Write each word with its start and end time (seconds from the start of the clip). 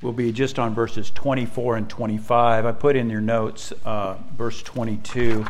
will 0.00 0.12
be 0.12 0.30
just 0.30 0.58
on 0.58 0.74
verses 0.74 1.10
24 1.10 1.76
and 1.76 1.90
25. 1.90 2.66
I 2.66 2.72
put 2.72 2.94
in 2.94 3.10
your 3.10 3.20
notes 3.20 3.72
uh, 3.84 4.16
verse 4.36 4.62
22 4.62 5.44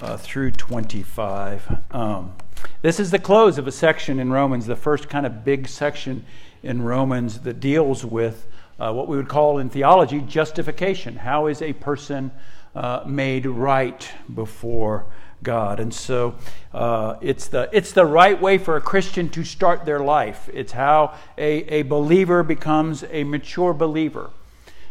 uh, 0.00 0.16
through 0.16 0.52
25. 0.52 1.82
Um, 1.90 2.34
this 2.82 3.00
is 3.00 3.10
the 3.10 3.18
close 3.18 3.58
of 3.58 3.66
a 3.66 3.72
section 3.72 4.20
in 4.20 4.30
Romans, 4.30 4.66
the 4.66 4.76
first 4.76 5.08
kind 5.08 5.26
of 5.26 5.44
big 5.44 5.66
section 5.66 6.24
in 6.62 6.82
Romans 6.82 7.40
that 7.40 7.58
deals 7.58 8.04
with 8.04 8.46
uh, 8.78 8.92
what 8.92 9.08
we 9.08 9.16
would 9.16 9.28
call 9.28 9.58
in 9.58 9.70
theology 9.70 10.20
justification. 10.20 11.16
How 11.16 11.46
is 11.48 11.62
a 11.62 11.72
person 11.72 12.30
uh, 12.76 13.02
made 13.06 13.46
right 13.46 14.08
before 14.32 15.06
God? 15.42 15.80
And 15.80 15.92
so 15.92 16.34
uh, 16.72 17.16
it's, 17.20 17.48
the, 17.48 17.68
it's 17.72 17.92
the 17.92 18.06
right 18.06 18.40
way 18.40 18.58
for 18.58 18.76
a 18.76 18.80
Christian 18.80 19.28
to 19.30 19.44
start 19.44 19.84
their 19.84 20.00
life. 20.00 20.48
It's 20.52 20.72
how 20.72 21.14
a, 21.38 21.64
a 21.64 21.82
believer 21.82 22.42
becomes 22.42 23.04
a 23.10 23.24
mature 23.24 23.72
believer. 23.72 24.30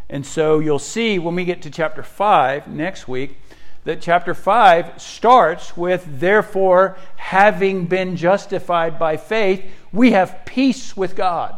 And 0.09 0.26
so 0.26 0.59
you'll 0.59 0.80
see 0.80 1.20
when 1.20 1.35
we 1.35 1.45
get 1.45 1.62
to 1.63 1.70
chapter 1.70 2.04
5 2.04 2.68
next 2.68 3.08
week 3.08 3.38
that 3.85 4.02
chapter 4.02 4.34
5 4.34 4.99
starts 4.99 5.77
with, 5.77 6.20
therefore, 6.20 6.98
having 7.18 7.85
been 7.85 8.16
justified 8.16 8.98
by 8.98 9.16
faith, 9.16 9.63
we 9.91 10.12
have 10.12 10.43
peace 10.46 10.98
with 10.98 11.16
God. 11.16 11.55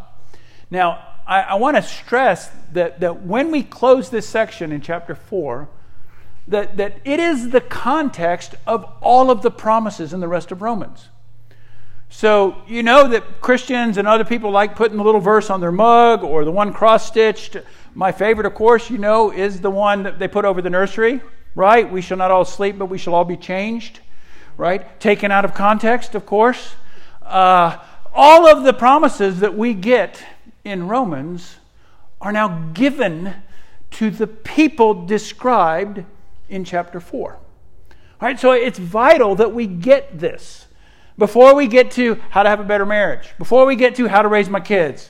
Now, 0.69 1.03
I, 1.25 1.41
I 1.41 1.55
want 1.55 1.77
to 1.77 1.81
stress 1.81 2.51
that, 2.73 2.99
that 2.99 3.23
when 3.23 3.51
we 3.51 3.63
close 3.63 4.09
this 4.09 4.27
section 4.27 4.71
in 4.71 4.81
chapter 4.81 5.15
4, 5.15 5.69
that, 6.47 6.77
that 6.77 6.99
it 7.03 7.19
is 7.19 7.49
the 7.49 7.61
context 7.61 8.55
of 8.65 8.85
all 9.01 9.29
of 9.29 9.41
the 9.41 9.51
promises 9.51 10.13
in 10.13 10.19
the 10.19 10.27
rest 10.27 10.51
of 10.51 10.61
Romans. 10.61 11.09
So, 12.09 12.61
you 12.67 12.83
know 12.83 13.09
that 13.09 13.41
Christians 13.41 13.97
and 13.97 14.07
other 14.07 14.23
people 14.23 14.49
like 14.49 14.75
putting 14.75 14.97
the 14.97 15.03
little 15.03 15.19
verse 15.19 15.49
on 15.49 15.59
their 15.59 15.73
mug 15.73 16.23
or 16.23 16.45
the 16.45 16.51
one 16.51 16.71
cross 16.71 17.05
stitched. 17.05 17.57
My 17.93 18.13
favorite, 18.13 18.45
of 18.45 18.53
course, 18.53 18.89
you 18.89 18.97
know, 18.97 19.31
is 19.31 19.59
the 19.59 19.69
one 19.69 20.03
that 20.03 20.17
they 20.17 20.27
put 20.29 20.45
over 20.45 20.61
the 20.61 20.69
nursery, 20.69 21.19
right? 21.53 21.89
We 21.91 22.01
shall 22.01 22.17
not 22.17 22.31
all 22.31 22.45
sleep, 22.45 22.77
but 22.77 22.85
we 22.85 22.97
shall 22.97 23.13
all 23.13 23.25
be 23.25 23.35
changed, 23.35 23.99
right? 24.55 24.99
Taken 25.01 25.31
out 25.31 25.43
of 25.43 25.53
context, 25.53 26.15
of 26.15 26.25
course. 26.25 26.75
Uh, 27.21 27.77
all 28.13 28.47
of 28.47 28.63
the 28.63 28.73
promises 28.73 29.41
that 29.41 29.57
we 29.57 29.73
get 29.73 30.23
in 30.63 30.87
Romans 30.87 31.57
are 32.21 32.31
now 32.31 32.69
given 32.73 33.33
to 33.91 34.09
the 34.09 34.27
people 34.27 35.05
described 35.05 36.05
in 36.49 36.63
chapter 36.63 36.99
4. 36.99 37.33
All 37.33 38.27
right, 38.27 38.39
so 38.39 38.51
it's 38.51 38.79
vital 38.79 39.35
that 39.35 39.53
we 39.53 39.67
get 39.67 40.19
this. 40.19 40.65
Before 41.17 41.55
we 41.55 41.67
get 41.67 41.91
to 41.91 42.15
how 42.29 42.43
to 42.43 42.49
have 42.49 42.59
a 42.59 42.63
better 42.63 42.85
marriage, 42.85 43.33
before 43.37 43.65
we 43.65 43.75
get 43.75 43.95
to 43.95 44.07
how 44.07 44.21
to 44.21 44.27
raise 44.27 44.49
my 44.49 44.59
kids, 44.59 45.09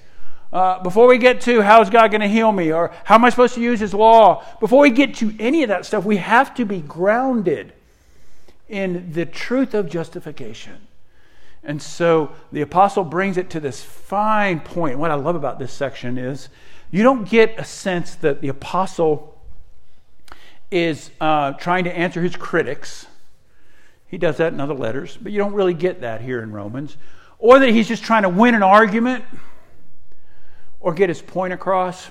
uh, 0.52 0.82
before 0.82 1.08
we 1.08 1.18
get 1.18 1.42
to 1.42 1.62
how 1.62 1.82
is 1.82 1.90
God 1.90 2.12
going 2.12 2.22
to 2.22 2.28
heal 2.28 2.52
me 2.52 2.72
or 2.72 2.94
how 3.04 3.16
am 3.16 3.26
I 3.26 3.30
supposed 3.30 3.56
to 3.56 3.62
use 3.62 3.80
His 3.80 3.94
law, 3.94 4.46
before 4.60 4.82
we 4.82 4.90
get 4.90 5.16
to 5.16 5.36
any 5.40 5.64
of 5.64 5.70
that 5.70 5.86
stuff, 5.86 6.06
we 6.06 6.18
have 6.18 6.56
to 6.56 6.66
be 6.66 6.80
grounded 6.82 7.74
in 8.70 9.12
the 9.12 9.26
truth 9.26 9.74
of 9.74 9.90
justification. 9.90 10.88
And 11.64 11.82
so 11.82 12.32
the 12.52 12.62
apostle 12.62 13.04
brings 13.04 13.38
it 13.38 13.50
to 13.52 13.60
this 13.60 13.84
fine 13.84 14.62
point. 14.62 15.00
What 15.00 15.12
I 15.12 15.16
love 15.16 15.36
about 15.36 15.60
this 15.60 15.74
section 15.74 16.18
is 16.18 16.48
you 16.92 17.04
don't 17.04 17.28
get 17.28 17.60
a 17.60 17.66
sense 17.66 18.16
that 18.16 18.42
the 18.42 18.48
apostle 18.48 19.37
is 20.72 21.12
uh, 21.22 21.54
trying 21.54 21.86
to 21.86 21.98
answer 21.98 22.22
his 22.22 22.36
critics. 22.36 23.08
He 24.08 24.18
does 24.18 24.38
that 24.38 24.54
in 24.54 24.60
other 24.60 24.74
letters, 24.74 25.18
but 25.22 25.32
you 25.32 25.38
don't 25.38 25.54
really 25.54 25.74
get 25.74 26.02
that 26.02 26.22
here 26.22 26.42
in 26.42 26.52
Romans. 26.52 26.98
Or 27.40 27.60
that 27.60 27.70
he's 27.70 27.88
just 27.88 28.04
trying 28.04 28.24
to 28.24 28.30
win 28.30 28.56
an 28.56 28.64
argument 28.64 29.24
or 30.80 30.94
get 30.94 31.10
his 31.10 31.22
point 31.22 31.54
across. 31.54 32.10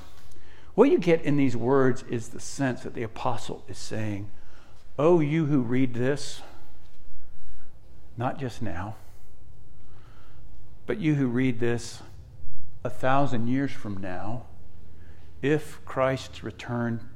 What 0.74 0.90
you 0.90 0.98
get 0.98 1.22
in 1.22 1.36
these 1.36 1.56
words 1.56 2.04
is 2.08 2.28
the 2.28 2.40
sense 2.40 2.82
that 2.82 2.94
the 2.94 3.02
apostle 3.02 3.64
is 3.68 3.78
saying, 3.78 4.30
Oh, 4.98 5.20
you 5.20 5.46
who 5.46 5.60
read 5.60 5.94
this, 5.94 6.42
not 8.16 8.38
just 8.38 8.62
now, 8.62 8.96
but 10.86 10.98
you 10.98 11.14
who 11.14 11.26
read 11.26 11.60
this 11.60 12.02
a 12.84 12.90
thousand 12.90 13.48
years 13.48 13.72
from 13.72 13.96
now, 14.00 14.44
if 15.42 15.84
Christ's 15.84 16.42
return 16.44 17.08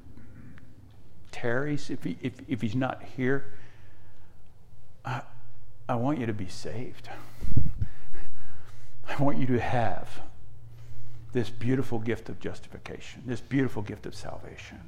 tarries, 1.31 1.91
if, 1.91 2.05
he, 2.05 2.17
if, 2.23 2.35
if 2.49 2.61
he's 2.61 2.75
not 2.75 3.03
here, 3.17 3.53
I, 5.05 5.23
I 5.89 5.95
want 5.95 6.19
you 6.19 6.27
to 6.27 6.33
be 6.33 6.49
saved. 6.49 7.09
I 9.09 9.23
want 9.23 9.39
you 9.39 9.47
to 9.47 9.61
have 9.61 10.21
this 11.33 11.51
beautiful 11.51 11.99
gift 11.99 12.29
of 12.29 12.41
justification, 12.41 13.23
this 13.27 13.41
beautiful 13.41 13.83
gift 13.83 14.07
of 14.07 14.15
salvation. 14.15 14.81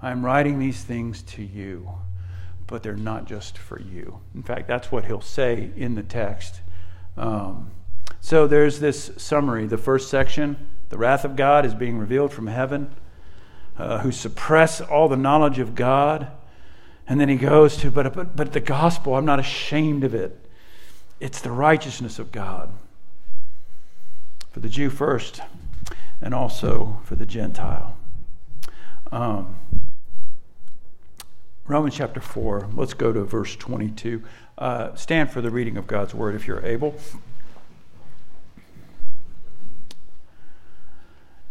I'm 0.00 0.24
writing 0.24 0.58
these 0.58 0.82
things 0.82 1.22
to 1.22 1.42
you, 1.42 1.88
but 2.66 2.82
they're 2.82 2.94
not 2.96 3.26
just 3.26 3.58
for 3.58 3.80
you. 3.80 4.20
In 4.34 4.42
fact, 4.42 4.66
that's 4.66 4.90
what 4.90 5.04
he'll 5.04 5.20
say 5.20 5.70
in 5.76 5.94
the 5.94 6.02
text. 6.02 6.60
Um, 7.16 7.70
so 8.20 8.46
there's 8.46 8.80
this 8.80 9.12
summary. 9.16 9.66
The 9.66 9.78
first 9.78 10.08
section 10.08 10.56
the 10.92 10.98
wrath 10.98 11.24
of 11.24 11.36
God 11.36 11.64
is 11.64 11.74
being 11.74 11.96
revealed 11.96 12.34
from 12.34 12.48
heaven 12.48 12.94
uh, 13.78 13.98
who 13.98 14.12
suppress 14.12 14.80
all 14.80 15.08
the 15.08 15.16
knowledge 15.16 15.58
of 15.58 15.74
God. 15.74 16.28
And 17.06 17.20
then 17.20 17.28
he 17.28 17.36
goes 17.36 17.76
to, 17.78 17.90
but, 17.90 18.14
but, 18.14 18.36
but 18.36 18.52
the 18.52 18.60
gospel, 18.60 19.14
I'm 19.16 19.24
not 19.24 19.40
ashamed 19.40 20.04
of 20.04 20.14
it. 20.14 20.38
It's 21.20 21.40
the 21.40 21.50
righteousness 21.50 22.18
of 22.18 22.32
God 22.32 22.72
for 24.50 24.60
the 24.60 24.68
Jew 24.68 24.90
first 24.90 25.40
and 26.20 26.34
also 26.34 27.00
for 27.04 27.16
the 27.16 27.26
Gentile. 27.26 27.96
Um, 29.10 29.56
Romans 31.66 31.94
chapter 31.94 32.20
4, 32.20 32.70
let's 32.74 32.94
go 32.94 33.12
to 33.12 33.24
verse 33.24 33.56
22. 33.56 34.22
Uh, 34.58 34.94
stand 34.94 35.30
for 35.30 35.40
the 35.40 35.50
reading 35.50 35.76
of 35.76 35.86
God's 35.86 36.14
word 36.14 36.34
if 36.34 36.46
you're 36.46 36.64
able. 36.64 36.94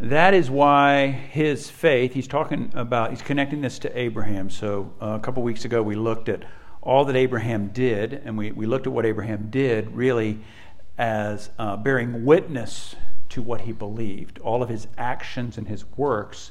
That 0.02 0.34
is 0.34 0.50
why 0.50 1.12
his 1.12 1.70
faith, 1.70 2.14
he's 2.14 2.28
talking 2.28 2.72
about, 2.74 3.12
he's 3.12 3.22
connecting 3.22 3.62
this 3.62 3.78
to 3.80 3.96
Abraham. 3.96 4.50
So 4.50 4.92
uh, 5.00 5.10
a 5.10 5.20
couple 5.20 5.44
weeks 5.44 5.64
ago, 5.64 5.84
we 5.84 5.94
looked 5.94 6.28
at 6.28 6.44
all 6.82 7.06
that 7.06 7.16
Abraham 7.16 7.68
did, 7.68 8.14
and 8.14 8.36
we, 8.36 8.52
we 8.52 8.66
looked 8.66 8.88
at 8.88 8.94
what 8.94 9.06
Abraham 9.06 9.52
did 9.52 9.96
really 9.96 10.40
as 10.98 11.52
uh, 11.60 11.78
bearing 11.78 12.26
witness 12.26 12.96
to 13.30 13.44
what 13.44 13.62
he 13.62 13.74
believed. 13.74 14.40
All 14.40 14.64
of 14.64 14.70
his 14.70 14.88
actions 14.98 15.60
and 15.60 15.68
his 15.68 15.86
works, 15.96 16.50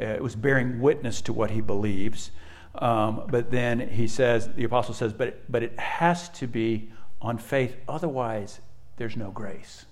uh, 0.00 0.06
it 0.06 0.22
was 0.22 0.34
bearing 0.34 0.80
witness 0.80 1.20
to 1.22 1.32
what 1.34 1.50
he 1.50 1.60
believes. 1.60 2.30
Um, 2.76 3.24
but 3.28 3.50
then 3.50 3.86
he 3.86 4.08
says, 4.08 4.48
the 4.48 4.64
apostle 4.64 4.94
says, 4.94 5.12
but, 5.12 5.42
but 5.52 5.62
it 5.62 5.78
has 5.78 6.30
to 6.30 6.46
be 6.46 6.88
on 7.20 7.36
faith, 7.36 7.76
otherwise, 7.86 8.60
there's 8.96 9.14
no 9.14 9.30
grace. 9.30 9.84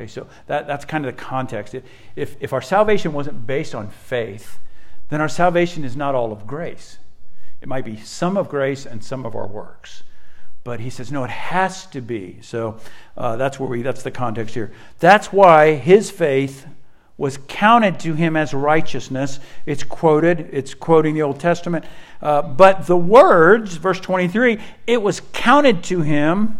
Okay, 0.00 0.06
so 0.06 0.26
that, 0.46 0.66
that's 0.66 0.86
kind 0.86 1.04
of 1.04 1.14
the 1.14 1.22
context. 1.22 1.74
If, 2.16 2.36
if 2.40 2.54
our 2.54 2.62
salvation 2.62 3.12
wasn't 3.12 3.46
based 3.46 3.74
on 3.74 3.90
faith, 3.90 4.58
then 5.10 5.20
our 5.20 5.28
salvation 5.28 5.84
is 5.84 5.94
not 5.94 6.14
all 6.14 6.32
of 6.32 6.46
grace. 6.46 6.96
It 7.60 7.68
might 7.68 7.84
be 7.84 7.98
some 7.98 8.38
of 8.38 8.48
grace 8.48 8.86
and 8.86 9.04
some 9.04 9.26
of 9.26 9.36
our 9.36 9.46
works. 9.46 10.02
But 10.64 10.80
he 10.80 10.88
says, 10.88 11.12
no, 11.12 11.24
it 11.24 11.30
has 11.30 11.84
to 11.88 12.00
be. 12.00 12.38
So 12.40 12.78
uh, 13.14 13.36
that's 13.36 13.60
where 13.60 13.68
we, 13.68 13.82
that's 13.82 14.02
the 14.02 14.10
context 14.10 14.54
here. 14.54 14.72
That's 15.00 15.34
why 15.34 15.74
his 15.74 16.10
faith 16.10 16.66
was 17.18 17.38
counted 17.46 18.00
to 18.00 18.14
him 18.14 18.36
as 18.36 18.54
righteousness. 18.54 19.38
It's 19.66 19.82
quoted, 19.82 20.48
it's 20.50 20.72
quoting 20.72 21.14
the 21.14 21.22
Old 21.22 21.38
Testament. 21.38 21.84
Uh, 22.22 22.40
but 22.40 22.86
the 22.86 22.96
words, 22.96 23.76
verse 23.76 24.00
23, 24.00 24.60
it 24.86 25.02
was 25.02 25.20
counted 25.34 25.84
to 25.84 26.00
him, 26.00 26.58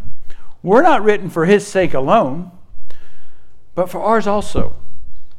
were 0.62 0.82
not 0.82 1.02
written 1.02 1.30
for 1.30 1.46
his 1.46 1.66
sake 1.66 1.94
alone 1.94 2.50
but 3.80 3.88
for 3.88 4.02
ours 4.02 4.26
also. 4.26 4.76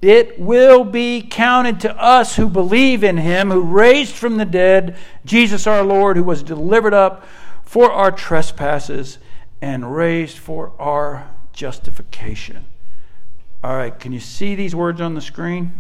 It 0.02 0.40
will 0.40 0.84
be 0.84 1.22
counted 1.22 1.80
to 1.82 1.96
us 1.96 2.38
who 2.38 2.50
believe 2.50 3.04
in 3.04 3.18
him, 3.18 3.52
who 3.52 3.62
raised 3.62 4.16
from 4.16 4.38
the 4.38 4.46
dead 4.46 4.98
Jesus 5.24 5.68
our 5.68 5.84
Lord, 5.84 6.18
who 6.18 6.24
was 6.24 6.42
delivered 6.42 6.96
up 6.96 7.24
for 7.64 7.92
our 7.92 8.12
trespasses 8.12 9.20
and 9.62 9.96
raised 9.96 10.40
for 10.40 10.72
our 10.80 11.30
justification. 11.54 12.66
All 13.64 13.76
right, 13.76 14.00
can 14.00 14.12
you 14.12 14.20
see 14.20 14.56
these 14.56 14.74
words 14.74 15.00
on 15.00 15.14
the 15.14 15.22
screen? 15.22 15.72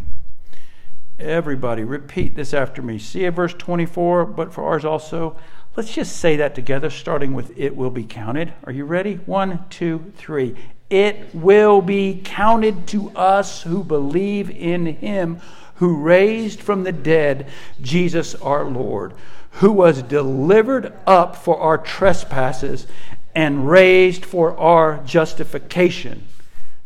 Everybody, 1.17 1.83
repeat 1.83 2.35
this 2.35 2.53
after 2.53 2.83
me. 2.83 2.99
See 2.99 3.25
at 3.25 3.33
verse 3.33 3.55
24, 3.55 4.25
but 4.25 4.53
for 4.53 4.65
ours 4.65 4.85
also. 4.85 5.35
Let's 5.75 5.95
just 5.95 6.17
say 6.17 6.35
that 6.35 6.53
together, 6.53 6.91
starting 6.91 7.33
with 7.33 7.57
it 7.57 7.75
will 7.75 7.89
be 7.89 8.03
counted. 8.03 8.53
Are 8.65 8.71
you 8.71 8.85
ready? 8.85 9.15
One, 9.15 9.65
two, 9.71 10.13
three 10.15 10.55
it 10.91 11.33
will 11.33 11.81
be 11.81 12.21
counted 12.23 12.85
to 12.87 13.09
us 13.11 13.63
who 13.63 13.83
believe 13.83 14.51
in 14.51 14.85
him 14.85 15.39
who 15.81 15.95
raised 15.95 16.59
from 16.59 16.83
the 16.83 16.91
dead 16.91 17.47
Jesus 17.81 18.35
our 18.35 18.65
Lord, 18.65 19.13
who 19.53 19.71
was 19.71 20.03
delivered 20.03 20.93
up 21.07 21.35
for 21.35 21.59
our 21.59 21.79
trespasses 21.79 22.85
and 23.33 23.67
raised 23.67 24.23
for 24.23 24.55
our 24.59 25.01
justification. 25.05 26.27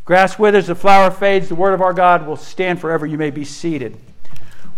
Grass 0.06 0.40
withers, 0.40 0.68
the 0.68 0.76
flower 0.76 1.12
fades, 1.12 1.50
the 1.50 1.56
word 1.56 1.74
of 1.74 1.82
our 1.82 1.94
God 1.94 2.26
will 2.26 2.38
stand 2.38 2.80
forever. 2.80 3.06
You 3.06 3.18
may 3.18 3.32
be 3.32 3.44
seated. 3.44 3.98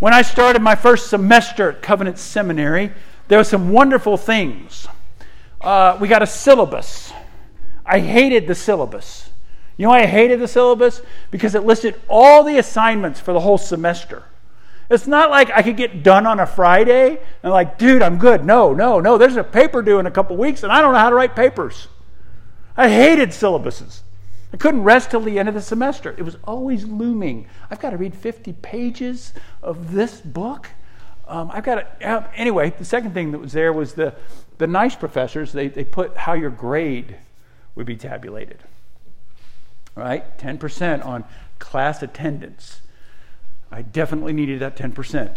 When 0.00 0.12
I 0.12 0.22
started 0.22 0.62
my 0.62 0.74
first 0.74 1.10
semester 1.10 1.70
at 1.70 1.82
Covenant 1.82 2.18
Seminary, 2.18 2.90
there 3.28 3.38
were 3.38 3.44
some 3.44 3.68
wonderful 3.68 4.16
things. 4.16 4.88
Uh, 5.60 5.96
we 6.00 6.08
got 6.08 6.22
a 6.22 6.26
syllabus. 6.26 7.12
I 7.88 8.00
hated 8.00 8.46
the 8.46 8.54
syllabus. 8.54 9.30
You 9.76 9.86
know 9.86 9.92
I 9.92 10.06
hated 10.06 10.40
the 10.40 10.48
syllabus? 10.48 11.00
Because 11.30 11.54
it 11.54 11.64
listed 11.64 12.00
all 12.08 12.44
the 12.44 12.58
assignments 12.58 13.20
for 13.20 13.32
the 13.32 13.40
whole 13.40 13.58
semester. 13.58 14.24
It's 14.90 15.06
not 15.06 15.30
like 15.30 15.50
I 15.50 15.62
could 15.62 15.76
get 15.76 16.02
done 16.02 16.26
on 16.26 16.40
a 16.40 16.46
Friday 16.46 17.18
and 17.42 17.52
like, 17.52 17.78
dude, 17.78 18.02
I'm 18.02 18.18
good. 18.18 18.44
No, 18.44 18.72
no, 18.72 19.00
no. 19.00 19.18
There's 19.18 19.36
a 19.36 19.44
paper 19.44 19.82
due 19.82 19.98
in 19.98 20.06
a 20.06 20.10
couple 20.10 20.36
weeks, 20.36 20.62
and 20.62 20.72
I 20.72 20.80
don't 20.80 20.92
know 20.92 20.98
how 20.98 21.10
to 21.10 21.16
write 21.16 21.36
papers. 21.36 21.88
I 22.76 22.88
hated 22.88 23.30
syllabuses. 23.30 24.00
I 24.52 24.56
couldn't 24.56 24.82
rest 24.82 25.10
till 25.10 25.20
the 25.20 25.38
end 25.38 25.48
of 25.48 25.54
the 25.54 25.60
semester. 25.60 26.14
It 26.16 26.22
was 26.22 26.38
always 26.44 26.84
looming. 26.84 27.46
I've 27.70 27.80
got 27.80 27.90
to 27.90 27.98
read 27.98 28.14
50 28.14 28.54
pages 28.54 29.34
of 29.62 29.92
this 29.92 30.20
book. 30.20 30.70
Um, 31.26 31.50
I've 31.52 31.64
got 31.64 32.00
to, 32.00 32.08
uh, 32.08 32.26
anyway, 32.34 32.70
the 32.70 32.84
second 32.84 33.12
thing 33.12 33.32
that 33.32 33.38
was 33.38 33.52
there 33.52 33.74
was 33.74 33.92
the, 33.92 34.14
the 34.56 34.66
nice 34.66 34.96
professors, 34.96 35.52
they, 35.52 35.68
they 35.68 35.84
put 35.84 36.16
how 36.16 36.32
your 36.32 36.50
grade 36.50 37.16
would 37.78 37.86
be 37.86 37.96
tabulated. 37.96 38.58
Right? 39.94 40.36
10% 40.38 41.04
on 41.06 41.24
class 41.58 42.02
attendance. 42.02 42.82
I 43.72 43.80
definitely 43.80 44.34
needed 44.34 44.60
that 44.60 44.76
10%. 44.76 45.36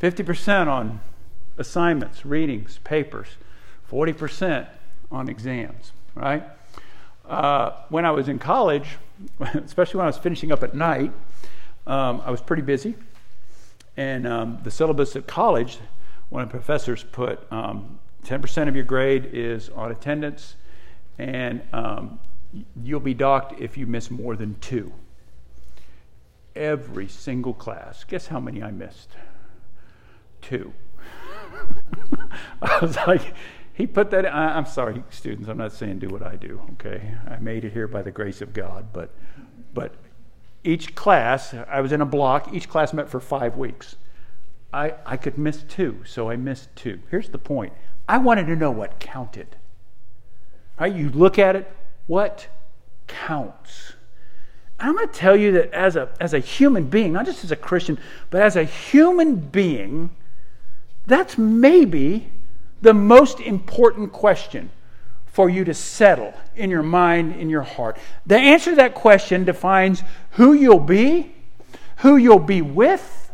50% 0.00 0.66
on 0.68 1.00
assignments, 1.58 2.24
readings, 2.24 2.78
papers. 2.84 3.28
40% 3.90 4.68
on 5.10 5.28
exams, 5.28 5.92
right? 6.14 6.44
uh, 7.28 7.72
when 7.88 8.04
I 8.04 8.10
was 8.10 8.28
in 8.28 8.38
college, 8.38 8.96
especially 9.54 9.98
when 9.98 10.04
I 10.04 10.08
was 10.08 10.18
finishing 10.18 10.52
up 10.52 10.62
at 10.62 10.74
night, 10.74 11.12
um, 11.86 12.22
I 12.24 12.30
was 12.30 12.40
pretty 12.40 12.62
busy. 12.62 12.94
And 13.96 14.26
um, 14.26 14.58
the 14.62 14.70
syllabus 14.70 15.14
at 15.16 15.26
college, 15.26 15.78
one 16.30 16.42
of 16.42 16.48
the 16.48 16.52
professors 16.52 17.04
put 17.04 17.40
um, 17.52 17.98
10% 18.24 18.68
of 18.68 18.74
your 18.74 18.84
grade 18.84 19.30
is 19.32 19.68
on 19.70 19.90
attendance, 19.90 20.56
and 21.18 21.62
um, 21.72 22.18
you'll 22.82 23.00
be 23.00 23.14
docked 23.14 23.60
if 23.60 23.76
you 23.76 23.86
miss 23.86 24.10
more 24.10 24.36
than 24.36 24.58
two. 24.60 24.92
Every 26.54 27.08
single 27.08 27.54
class. 27.54 28.04
Guess 28.04 28.28
how 28.28 28.40
many 28.40 28.62
I 28.62 28.70
missed? 28.70 29.10
Two. 30.40 30.72
I 32.62 32.78
was 32.80 32.96
like, 33.06 33.34
he 33.72 33.86
put 33.86 34.10
that. 34.12 34.24
I, 34.24 34.56
am 34.56 34.66
sorry, 34.66 35.02
students. 35.10 35.48
I'm 35.48 35.58
not 35.58 35.72
saying 35.72 35.98
do 35.98 36.08
what 36.08 36.22
I 36.22 36.36
do. 36.36 36.60
Okay, 36.74 37.14
I 37.28 37.38
made 37.38 37.64
it 37.64 37.72
here 37.72 37.88
by 37.88 38.02
the 38.02 38.12
grace 38.12 38.40
of 38.40 38.52
God. 38.52 38.92
But, 38.92 39.10
but 39.72 39.94
each 40.62 40.94
class, 40.94 41.54
I 41.68 41.80
was 41.80 41.90
in 41.90 42.00
a 42.00 42.06
block. 42.06 42.52
Each 42.52 42.68
class 42.68 42.92
met 42.92 43.08
for 43.08 43.20
five 43.20 43.56
weeks. 43.56 43.96
I 44.72 44.94
I 45.04 45.16
could 45.16 45.38
miss 45.38 45.64
two, 45.64 46.02
so 46.04 46.30
I 46.30 46.36
missed 46.36 46.74
two. 46.76 47.00
Here's 47.10 47.30
the 47.30 47.38
point. 47.38 47.72
I 48.08 48.18
wanted 48.18 48.46
to 48.46 48.56
know 48.56 48.70
what 48.70 49.00
counted. 49.00 49.56
Right? 50.78 50.94
You 50.94 51.10
look 51.10 51.38
at 51.38 51.56
it. 51.56 51.70
What 52.06 52.48
counts? 53.06 53.94
I'm 54.78 54.96
going 54.96 55.08
to 55.08 55.14
tell 55.14 55.36
you 55.36 55.52
that 55.52 55.72
as 55.72 55.96
a 55.96 56.10
as 56.20 56.34
a 56.34 56.40
human 56.40 56.88
being, 56.88 57.12
not 57.12 57.26
just 57.26 57.44
as 57.44 57.52
a 57.52 57.56
Christian, 57.56 57.98
but 58.30 58.42
as 58.42 58.56
a 58.56 58.64
human 58.64 59.36
being, 59.36 60.10
that's 61.06 61.38
maybe 61.38 62.28
the 62.82 62.92
most 62.92 63.40
important 63.40 64.12
question 64.12 64.70
for 65.26 65.48
you 65.48 65.64
to 65.64 65.74
settle 65.74 66.34
in 66.54 66.70
your 66.70 66.82
mind, 66.82 67.34
in 67.36 67.50
your 67.50 67.62
heart. 67.62 67.98
The 68.26 68.36
answer 68.36 68.70
to 68.70 68.76
that 68.76 68.94
question 68.94 69.44
defines 69.44 70.02
who 70.32 70.52
you'll 70.52 70.78
be, 70.78 71.34
who 71.98 72.16
you'll 72.16 72.38
be 72.38 72.62
with, 72.62 73.32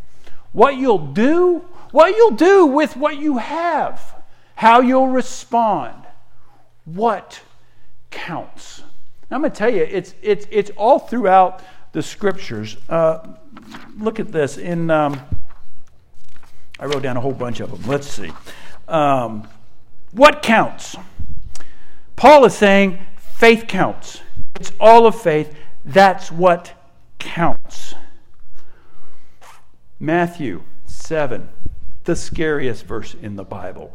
what 0.53 0.77
you'll 0.77 1.13
do, 1.13 1.65
what 1.91 2.17
you'll 2.17 2.31
do 2.31 2.67
with 2.67 2.97
what 2.97 3.19
you 3.19 3.39
have, 3.39 4.15
how 4.55 4.81
you'll 4.81 5.09
respond. 5.09 5.95
What 6.85 7.41
counts? 8.11 8.83
I'm 9.31 9.41
going 9.41 9.53
to 9.53 9.57
tell 9.57 9.73
you, 9.73 9.83
it's, 9.83 10.15
it's, 10.23 10.47
it's 10.51 10.71
all 10.77 10.99
throughout 10.99 11.63
the 11.93 12.03
scriptures. 12.03 12.77
Uh, 12.89 13.27
look 13.97 14.19
at 14.19 14.33
this. 14.33 14.59
In 14.59 14.91
um, 14.91 15.21
I 16.81 16.87
wrote 16.87 17.03
down 17.03 17.17
a 17.17 17.21
whole 17.21 17.33
bunch 17.33 17.61
of 17.61 17.71
them. 17.71 17.89
Let's 17.89 18.09
see. 18.09 18.33
Um, 18.89 19.47
what 20.13 20.43
counts? 20.43 20.97
Paul 22.17 22.45
is 22.45 22.55
saying 22.55 22.99
faith 23.17 23.67
counts. 23.69 24.21
It's 24.57 24.73
all 24.81 25.07
of 25.07 25.21
faith. 25.21 25.55
That's 25.85 26.33
what 26.33 26.73
counts. 27.19 27.95
Matthew 29.99 30.63
7, 30.87 31.49
the 32.05 32.17
scariest 32.17 32.87
verse 32.87 33.15
in 33.15 33.37
the 33.37 33.45
Bible. 33.45 33.95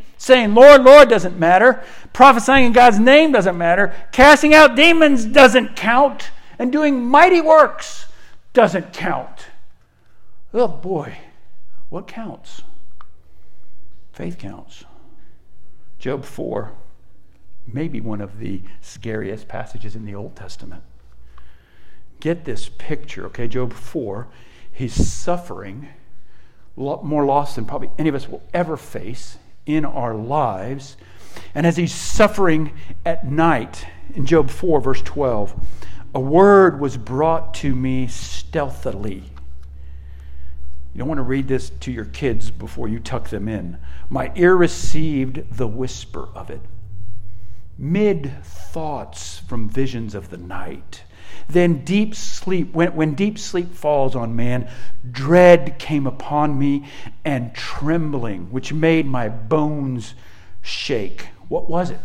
saying, 0.21 0.53
Lord, 0.53 0.83
Lord 0.83 1.09
doesn't 1.09 1.39
matter. 1.39 1.83
Prophesying 2.13 2.65
in 2.65 2.73
God's 2.73 2.99
name 2.99 3.31
doesn't 3.31 3.57
matter. 3.57 3.91
Casting 4.11 4.53
out 4.53 4.75
demons 4.75 5.25
doesn't 5.25 5.75
count. 5.75 6.29
And 6.59 6.71
doing 6.71 7.03
mighty 7.03 7.41
works 7.41 8.05
doesn't 8.53 8.93
count. 8.93 9.47
Oh 10.53 10.67
boy, 10.67 11.17
what 11.89 12.07
counts? 12.07 12.61
Faith 14.13 14.37
counts. 14.37 14.83
Job 15.97 16.23
4, 16.23 16.71
maybe 17.65 17.99
one 17.99 18.21
of 18.21 18.37
the 18.37 18.61
scariest 18.79 19.47
passages 19.47 19.95
in 19.95 20.05
the 20.05 20.13
Old 20.13 20.35
Testament. 20.35 20.83
Get 22.19 22.45
this 22.45 22.69
picture, 22.69 23.25
okay? 23.25 23.47
Job 23.47 23.73
4, 23.73 24.27
he's 24.71 24.93
suffering 24.93 25.87
more 26.75 27.25
loss 27.25 27.55
than 27.55 27.65
probably 27.65 27.89
any 27.97 28.09
of 28.09 28.13
us 28.13 28.29
will 28.29 28.43
ever 28.53 28.77
face 28.77 29.39
in 29.75 29.85
our 29.85 30.15
lives. 30.15 30.97
And 31.53 31.65
as 31.65 31.77
he's 31.77 31.93
suffering 31.93 32.73
at 33.05 33.29
night, 33.29 33.85
in 34.13 34.25
Job 34.25 34.49
4, 34.49 34.81
verse 34.81 35.01
12, 35.01 35.55
a 36.13 36.19
word 36.19 36.79
was 36.79 36.97
brought 36.97 37.53
to 37.55 37.75
me 37.75 38.07
stealthily. 38.07 39.23
You 40.93 40.99
don't 40.99 41.07
want 41.07 41.19
to 41.19 41.23
read 41.23 41.47
this 41.47 41.69
to 41.69 41.91
your 41.91 42.05
kids 42.05 42.51
before 42.51 42.89
you 42.89 42.99
tuck 42.99 43.29
them 43.29 43.47
in. 43.47 43.77
My 44.09 44.31
ear 44.35 44.55
received 44.55 45.55
the 45.55 45.67
whisper 45.67 46.27
of 46.35 46.49
it. 46.49 46.61
Mid 47.77 48.43
thoughts 48.43 49.39
from 49.39 49.69
visions 49.69 50.13
of 50.13 50.29
the 50.29 50.37
night. 50.37 51.03
Then 51.47 51.83
deep 51.83 52.15
sleep, 52.15 52.73
when, 52.73 52.95
when 52.95 53.13
deep 53.13 53.37
sleep 53.37 53.73
falls 53.73 54.15
on 54.15 54.35
man, 54.35 54.69
dread 55.11 55.79
came 55.79 56.07
upon 56.07 56.57
me 56.57 56.85
and 57.25 57.53
trembling, 57.53 58.51
which 58.51 58.73
made 58.73 59.05
my 59.05 59.29
bones 59.29 60.13
shake. 60.61 61.27
What 61.47 61.69
was 61.69 61.89
it? 61.89 61.99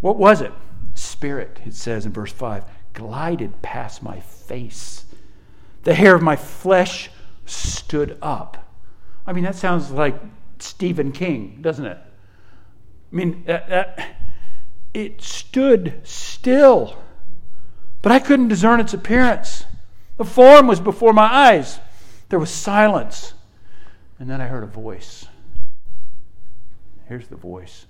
What 0.00 0.16
was 0.16 0.40
it? 0.40 0.52
Spirit, 0.94 1.60
it 1.66 1.74
says 1.74 2.06
in 2.06 2.12
verse 2.12 2.32
5, 2.32 2.64
glided 2.92 3.60
past 3.62 4.02
my 4.02 4.20
face. 4.20 5.04
The 5.84 5.94
hair 5.94 6.14
of 6.14 6.22
my 6.22 6.36
flesh 6.36 7.10
stood 7.44 8.18
up. 8.22 8.72
I 9.26 9.32
mean, 9.32 9.44
that 9.44 9.56
sounds 9.56 9.90
like 9.90 10.20
Stephen 10.58 11.12
King, 11.12 11.58
doesn't 11.60 11.84
it? 11.84 11.98
I 11.98 13.14
mean, 13.14 13.44
that, 13.46 13.68
that, 13.68 14.16
it 14.94 15.20
stood 15.20 16.00
still, 16.04 16.96
but 18.06 18.12
I 18.12 18.20
couldn't 18.20 18.46
discern 18.46 18.78
its 18.78 18.94
appearance. 18.94 19.64
The 20.16 20.24
form 20.24 20.68
was 20.68 20.78
before 20.78 21.12
my 21.12 21.24
eyes. 21.24 21.80
There 22.28 22.38
was 22.38 22.50
silence. 22.50 23.34
And 24.20 24.30
then 24.30 24.40
I 24.40 24.46
heard 24.46 24.62
a 24.62 24.68
voice. 24.68 25.26
Here's 27.06 27.26
the 27.26 27.34
voice 27.34 27.86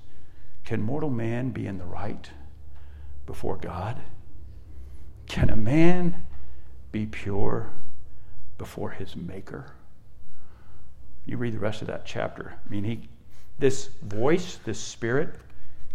Can 0.64 0.80
mortal 0.80 1.11
man 1.11 1.50
be 1.50 1.66
in 1.66 1.76
the 1.76 1.85
right 1.85 2.30
before 3.26 3.58
God? 3.58 4.00
Can 5.26 5.50
a 5.50 5.54
man 5.54 6.25
be 6.90 7.04
pure 7.04 7.73
before 8.56 8.92
his 8.92 9.16
maker. 9.16 9.75
You 11.26 11.37
read 11.37 11.52
the 11.52 11.58
rest 11.58 11.82
of 11.82 11.88
that 11.88 12.06
chapter. 12.06 12.54
I 12.64 12.70
mean, 12.70 12.85
he, 12.85 13.00
this 13.58 13.90
voice, 14.00 14.61
this 14.64 14.80
spirit, 14.80 15.35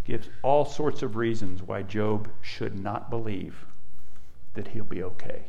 gives 0.04 0.30
all 0.44 0.64
sorts 0.64 1.02
of 1.02 1.16
reasons 1.16 1.64
why 1.64 1.82
Job 1.82 2.30
should 2.44 2.80
not 2.80 3.10
believe 3.10 3.66
that 4.54 4.70
he'll 4.70 4.84
be 4.84 5.04
okay. 5.04 5.44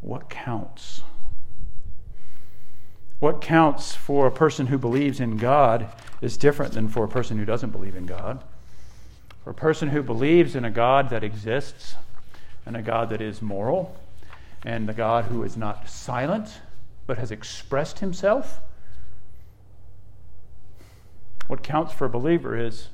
What 0.00 0.30
counts? 0.30 1.02
What 3.18 3.40
counts 3.40 3.94
for 3.94 4.26
a 4.26 4.30
person 4.30 4.66
who 4.66 4.78
believes 4.78 5.20
in 5.20 5.36
God 5.36 5.88
is 6.20 6.36
different 6.36 6.74
than 6.74 6.88
for 6.88 7.04
a 7.04 7.08
person 7.08 7.38
who 7.38 7.44
doesn't 7.44 7.70
believe 7.70 7.96
in 7.96 8.06
God. 8.06 8.44
For 9.42 9.50
a 9.50 9.54
person 9.54 9.88
who 9.88 10.02
believes 10.02 10.54
in 10.54 10.64
a 10.64 10.70
God 10.70 11.10
that 11.10 11.24
exists 11.24 11.96
and 12.64 12.76
a 12.76 12.82
God 12.82 13.10
that 13.10 13.20
is 13.20 13.40
moral 13.40 13.96
and 14.64 14.88
a 14.90 14.92
God 14.92 15.26
who 15.26 15.42
is 15.44 15.56
not 15.56 15.88
silent 15.88 16.60
but 17.06 17.18
has 17.18 17.30
expressed 17.30 18.00
himself, 18.00 18.60
what 21.46 21.62
counts 21.62 21.92
for 21.92 22.06
a 22.06 22.10
believer 22.10 22.58
is 22.58 22.88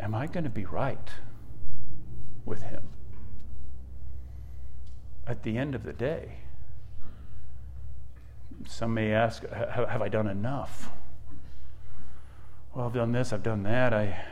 am 0.00 0.14
I 0.14 0.26
going 0.26 0.44
to 0.44 0.50
be 0.50 0.64
right 0.64 1.10
with 2.50 2.62
him 2.62 2.82
at 5.26 5.44
the 5.44 5.56
end 5.56 5.74
of 5.74 5.84
the 5.84 5.92
day? 5.92 6.38
Some 8.66 8.92
may 8.92 9.12
ask, 9.12 9.48
have 9.48 10.02
I 10.02 10.08
done 10.08 10.26
enough? 10.26 10.90
Well, 12.74 12.86
I've 12.86 12.92
done 12.92 13.12
this, 13.12 13.32
I've 13.32 13.42
done 13.42 13.62
that. 13.62 13.94
I, 13.94 14.22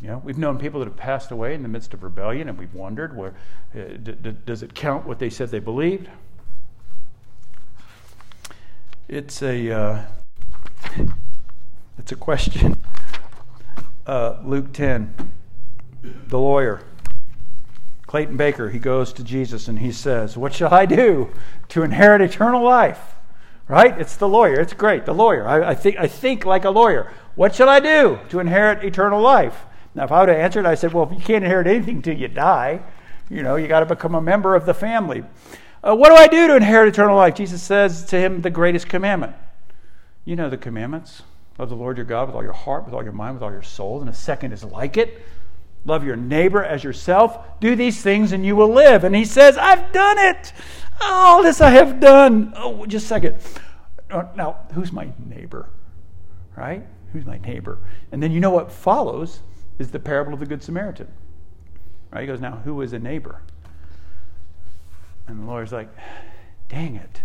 you 0.00 0.08
know, 0.08 0.22
we've 0.22 0.38
known 0.38 0.58
people 0.58 0.78
that 0.80 0.86
have 0.86 0.96
passed 0.96 1.30
away 1.30 1.54
in 1.54 1.62
the 1.62 1.68
midst 1.68 1.92
of 1.92 2.02
rebellion, 2.02 2.48
and 2.48 2.56
we've 2.56 2.74
wondered, 2.74 3.16
where 3.16 3.34
uh, 3.74 3.96
d- 4.02 4.12
d- 4.12 4.36
does 4.46 4.62
it 4.62 4.74
count 4.74 5.06
what 5.06 5.18
they 5.18 5.28
said 5.28 5.48
they 5.50 5.58
believed? 5.58 6.08
It's 9.08 9.42
a 9.42 9.72
uh, 9.72 10.02
it's 11.98 12.12
a 12.12 12.16
question. 12.16 12.76
Uh, 14.06 14.38
Luke 14.44 14.72
ten, 14.72 15.14
the 16.02 16.38
lawyer. 16.38 16.82
Clayton 18.06 18.38
Baker, 18.38 18.70
he 18.70 18.78
goes 18.78 19.12
to 19.12 19.22
Jesus 19.22 19.68
and 19.68 19.78
he 19.78 19.92
says, 19.92 20.36
What 20.36 20.54
shall 20.54 20.72
I 20.72 20.86
do 20.86 21.30
to 21.68 21.82
inherit 21.82 22.22
eternal 22.22 22.62
life? 22.62 23.16
Right? 23.68 24.00
It's 24.00 24.16
the 24.16 24.28
lawyer. 24.28 24.58
It's 24.58 24.72
great. 24.72 25.04
The 25.04 25.12
lawyer. 25.12 25.46
I, 25.46 25.70
I, 25.70 25.74
think, 25.74 25.98
I 25.98 26.08
think 26.08 26.46
like 26.46 26.64
a 26.64 26.70
lawyer. 26.70 27.12
What 27.34 27.54
shall 27.54 27.68
I 27.68 27.80
do 27.80 28.18
to 28.30 28.40
inherit 28.40 28.82
eternal 28.82 29.20
life? 29.20 29.66
Now, 29.94 30.04
if 30.04 30.12
I 30.12 30.20
would 30.20 30.30
have 30.30 30.38
answered, 30.38 30.64
I 30.64 30.74
said, 30.74 30.94
Well, 30.94 31.04
if 31.04 31.12
you 31.12 31.22
can't 31.22 31.44
inherit 31.44 31.66
anything 31.66 32.00
till 32.00 32.16
you 32.16 32.28
die, 32.28 32.80
you 33.28 33.42
know, 33.42 33.56
you 33.56 33.68
got 33.68 33.80
to 33.80 33.86
become 33.86 34.14
a 34.14 34.22
member 34.22 34.54
of 34.54 34.64
the 34.64 34.74
family. 34.74 35.22
Uh, 35.82 35.94
what 35.94 36.08
do 36.08 36.14
I 36.14 36.28
do 36.28 36.46
to 36.46 36.56
inherit 36.56 36.88
eternal 36.88 37.16
life? 37.16 37.34
Jesus 37.34 37.62
says 37.62 38.04
to 38.06 38.18
him, 38.18 38.40
The 38.40 38.50
greatest 38.50 38.88
commandment. 38.88 39.34
You 40.24 40.34
know 40.34 40.48
the 40.48 40.56
commandments. 40.56 41.22
Love 41.58 41.68
the 41.68 41.76
Lord 41.76 41.98
your 41.98 42.06
God 42.06 42.28
with 42.28 42.36
all 42.36 42.42
your 42.42 42.52
heart, 42.52 42.86
with 42.86 42.94
all 42.94 43.02
your 43.02 43.12
mind, 43.12 43.34
with 43.34 43.42
all 43.42 43.52
your 43.52 43.62
soul. 43.62 44.00
And 44.00 44.08
a 44.08 44.14
second 44.14 44.52
is 44.52 44.64
like 44.64 44.96
it 44.96 45.22
Love 45.88 46.04
your 46.04 46.16
neighbor 46.16 46.62
as 46.62 46.84
yourself. 46.84 47.58
Do 47.60 47.74
these 47.74 48.02
things 48.02 48.32
and 48.32 48.44
you 48.44 48.54
will 48.54 48.68
live. 48.68 49.04
And 49.04 49.16
he 49.16 49.24
says, 49.24 49.56
I've 49.56 49.90
done 49.90 50.18
it. 50.18 50.52
All 51.00 51.42
this 51.42 51.62
I 51.62 51.70
have 51.70 51.98
done. 51.98 52.52
Oh, 52.56 52.84
just 52.84 53.06
a 53.06 53.08
second. 53.08 53.36
Uh, 54.10 54.24
now, 54.36 54.58
who's 54.74 54.92
my 54.92 55.08
neighbor? 55.26 55.70
Right? 56.54 56.84
Who's 57.14 57.24
my 57.24 57.38
neighbor? 57.38 57.78
And 58.12 58.22
then 58.22 58.32
you 58.32 58.38
know 58.38 58.50
what 58.50 58.70
follows 58.70 59.40
is 59.78 59.90
the 59.90 59.98
parable 59.98 60.34
of 60.34 60.40
the 60.40 60.46
Good 60.46 60.62
Samaritan. 60.62 61.08
Right? 62.10 62.20
He 62.20 62.26
goes, 62.26 62.40
Now, 62.40 62.56
who 62.64 62.82
is 62.82 62.92
a 62.92 62.98
neighbor? 62.98 63.40
And 65.26 65.40
the 65.40 65.46
lawyer's 65.46 65.72
like, 65.72 65.88
Dang 66.68 66.96
it. 66.96 67.22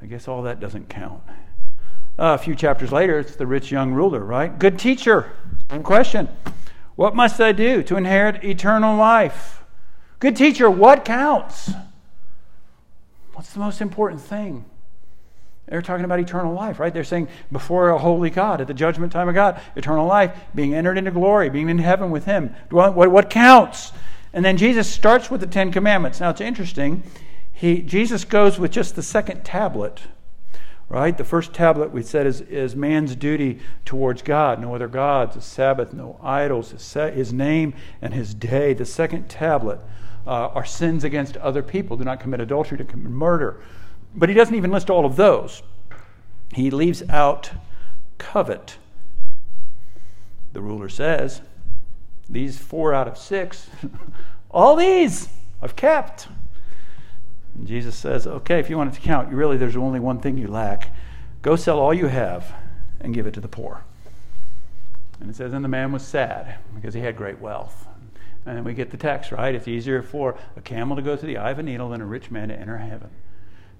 I 0.00 0.06
guess 0.06 0.26
all 0.26 0.42
that 0.44 0.58
doesn't 0.58 0.88
count. 0.88 1.22
Uh, 2.18 2.32
a 2.34 2.38
few 2.38 2.54
chapters 2.54 2.92
later, 2.92 3.18
it's 3.18 3.36
the 3.36 3.46
rich 3.46 3.70
young 3.70 3.92
ruler, 3.92 4.20
right? 4.20 4.58
Good 4.58 4.78
teacher. 4.78 5.32
Same 5.70 5.82
question. 5.82 6.28
What 6.98 7.14
must 7.14 7.40
I 7.40 7.52
do 7.52 7.84
to 7.84 7.96
inherit 7.96 8.42
eternal 8.42 8.96
life? 8.96 9.62
Good 10.18 10.34
teacher, 10.34 10.68
what 10.68 11.04
counts? 11.04 11.70
What's 13.34 13.52
the 13.52 13.60
most 13.60 13.80
important 13.80 14.20
thing? 14.20 14.64
They're 15.68 15.80
talking 15.80 16.04
about 16.04 16.18
eternal 16.18 16.52
life, 16.52 16.80
right? 16.80 16.92
They're 16.92 17.04
saying 17.04 17.28
before 17.52 17.90
a 17.90 17.98
holy 17.98 18.30
God, 18.30 18.60
at 18.60 18.66
the 18.66 18.74
judgment 18.74 19.12
time 19.12 19.28
of 19.28 19.36
God, 19.36 19.60
eternal 19.76 20.08
life, 20.08 20.36
being 20.56 20.74
entered 20.74 20.98
into 20.98 21.12
glory, 21.12 21.48
being 21.50 21.68
in 21.68 21.78
heaven 21.78 22.10
with 22.10 22.24
Him. 22.24 22.52
What, 22.70 23.30
counts? 23.30 23.92
And 24.32 24.44
then 24.44 24.56
Jesus 24.56 24.90
starts 24.90 25.30
with 25.30 25.40
the 25.40 25.46
Ten 25.46 25.70
Commandments. 25.70 26.18
Now 26.18 26.30
it's 26.30 26.40
interesting. 26.40 27.04
He, 27.52 27.80
Jesus 27.80 28.24
goes 28.24 28.58
with 28.58 28.72
just 28.72 28.96
the 28.96 29.04
second 29.04 29.44
tablet 29.44 30.00
right? 30.88 31.16
The 31.16 31.24
first 31.24 31.52
tablet 31.52 31.92
we 31.92 32.02
said 32.02 32.26
is, 32.26 32.40
is 32.42 32.74
man's 32.74 33.14
duty 33.14 33.60
towards 33.84 34.22
God. 34.22 34.60
No 34.60 34.74
other 34.74 34.88
gods, 34.88 35.36
a 35.36 35.40
Sabbath, 35.40 35.92
no 35.92 36.18
idols, 36.22 36.70
his 36.70 37.32
name 37.32 37.74
and 38.00 38.14
his 38.14 38.34
day. 38.34 38.72
The 38.72 38.86
second 38.86 39.28
tablet 39.28 39.80
uh, 40.26 40.48
are 40.48 40.64
sins 40.64 41.04
against 41.04 41.36
other 41.38 41.62
people. 41.62 41.96
Do 41.96 42.04
not 42.04 42.20
commit 42.20 42.40
adultery, 42.40 42.78
to 42.78 42.84
commit 42.84 43.10
murder. 43.10 43.60
But 44.14 44.28
he 44.28 44.34
doesn't 44.34 44.54
even 44.54 44.70
list 44.70 44.88
all 44.88 45.04
of 45.04 45.16
those. 45.16 45.62
He 46.54 46.70
leaves 46.70 47.02
out 47.10 47.50
covet. 48.16 48.78
The 50.54 50.62
ruler 50.62 50.88
says, 50.88 51.42
these 52.28 52.58
four 52.58 52.92
out 52.94 53.08
of 53.08 53.16
six, 53.16 53.68
all 54.50 54.76
these 54.76 55.28
I've 55.60 55.76
kept. 55.76 56.28
And 57.58 57.66
Jesus 57.66 57.96
says, 57.96 58.26
okay, 58.26 58.60
if 58.60 58.70
you 58.70 58.78
want 58.78 58.92
it 58.92 59.00
to 59.00 59.06
count, 59.06 59.30
really, 59.30 59.56
there's 59.56 59.76
only 59.76 59.98
one 59.98 60.20
thing 60.20 60.38
you 60.38 60.46
lack. 60.46 60.94
Go 61.42 61.56
sell 61.56 61.80
all 61.80 61.92
you 61.92 62.06
have 62.06 62.54
and 63.00 63.12
give 63.12 63.26
it 63.26 63.34
to 63.34 63.40
the 63.40 63.48
poor. 63.48 63.84
And 65.20 65.28
it 65.28 65.34
says, 65.34 65.52
and 65.52 65.64
the 65.64 65.68
man 65.68 65.90
was 65.90 66.06
sad 66.06 66.58
because 66.74 66.94
he 66.94 67.00
had 67.00 67.16
great 67.16 67.40
wealth. 67.40 67.88
And 68.46 68.64
we 68.64 68.74
get 68.74 68.90
the 68.90 68.96
text, 68.96 69.32
right? 69.32 69.54
It's 69.54 69.66
easier 69.66 70.02
for 70.02 70.38
a 70.56 70.60
camel 70.60 70.96
to 70.96 71.02
go 71.02 71.16
through 71.16 71.28
the 71.28 71.38
eye 71.38 71.50
of 71.50 71.58
a 71.58 71.62
needle 71.62 71.90
than 71.90 72.00
a 72.00 72.06
rich 72.06 72.30
man 72.30 72.48
to 72.48 72.58
enter 72.58 72.78
heaven. 72.78 73.10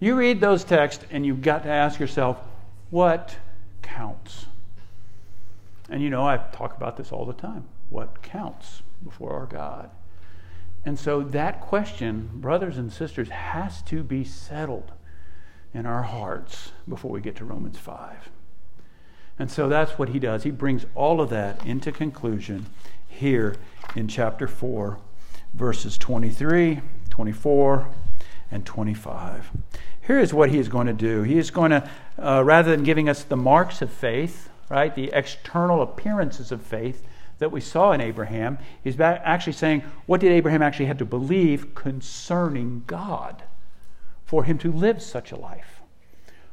You 0.01 0.17
read 0.17 0.41
those 0.41 0.65
texts 0.65 1.05
and 1.11 1.25
you've 1.25 1.43
got 1.43 1.63
to 1.63 1.69
ask 1.69 2.01
yourself, 2.01 2.39
what 2.91 3.37
counts? 3.83 4.47
And 5.89 6.03
you 6.03 6.11
know, 6.11 6.27
I 6.27 6.37
talk 6.37 6.77
about 6.77 6.97
this 6.97 7.13
all 7.13 7.25
the 7.25 7.33
time. 7.33 7.65
What 7.91 8.23
counts 8.23 8.83
before 9.05 9.33
our 9.33 9.47
God? 9.47 9.91
And 10.89 10.99
so 10.99 11.21
that 11.23 11.61
question, 11.61 12.31
brothers 12.33 12.79
and 12.79 12.91
sisters, 12.91 13.29
has 13.29 13.83
to 13.83 14.03
be 14.03 14.25
settled 14.25 14.93
in 15.75 15.85
our 15.85 16.05
hearts 16.05 16.73
before 16.89 17.11
we 17.11 17.21
get 17.21 17.37
to 17.37 17.45
Romans 17.45 17.77
5. 17.77 18.31
And 19.39 19.51
so 19.51 19.69
that's 19.69 19.99
what 19.99 20.09
he 20.09 20.19
does. 20.19 20.45
He 20.45 20.51
brings 20.51 20.87
all 20.95 21.21
of 21.21 21.29
that 21.29 21.63
into 21.67 21.93
conclusion 21.93 22.65
here 23.07 23.57
in 23.97 24.09
chapter 24.09 24.49
4, 24.49 24.99
verses 25.53 25.99
23, 25.99 26.81
24, 27.11 27.89
and 28.51 28.65
25. 28.65 29.51
Here 30.07 30.19
is 30.19 30.33
what 30.33 30.49
he 30.49 30.59
is 30.59 30.71
going 30.71 30.87
to 30.87 30.95
do. 30.95 31.23
He 31.23 31.37
is 31.37 31.51
going 31.51 31.73
to, 31.73 31.91
uh, 32.19 32.43
rather 32.43 32.71
than 32.71 32.83
giving 32.83 33.11
us 33.11 33.25
the 33.25 33.37
marks 33.37 33.83
of 33.83 33.93
faith, 33.93 34.49
right, 34.71 34.95
the 34.95 35.11
external 35.13 35.83
appearances 35.83 36.51
of 36.51 36.63
faith, 36.63 37.07
that 37.39 37.53
we 37.53 37.61
saw 37.61 37.93
in 37.93 38.01
Abraham. 38.01 38.59
He's 38.83 38.99
actually 39.01 39.53
saying, 39.53 39.83
what 40.07 40.21
did 40.21 40.33
Abraham 40.33 40.63
actually 40.63 40.87
have 40.87 40.99
to 40.99 41.05
believe 41.05 41.75
concerning 41.75 42.85
God 42.87 43.43
for 44.25 44.45
him 44.45 44.59
to 44.59 44.73
live 44.73 45.03
such 45.03 45.33
a 45.33 45.37
life? 45.37 45.81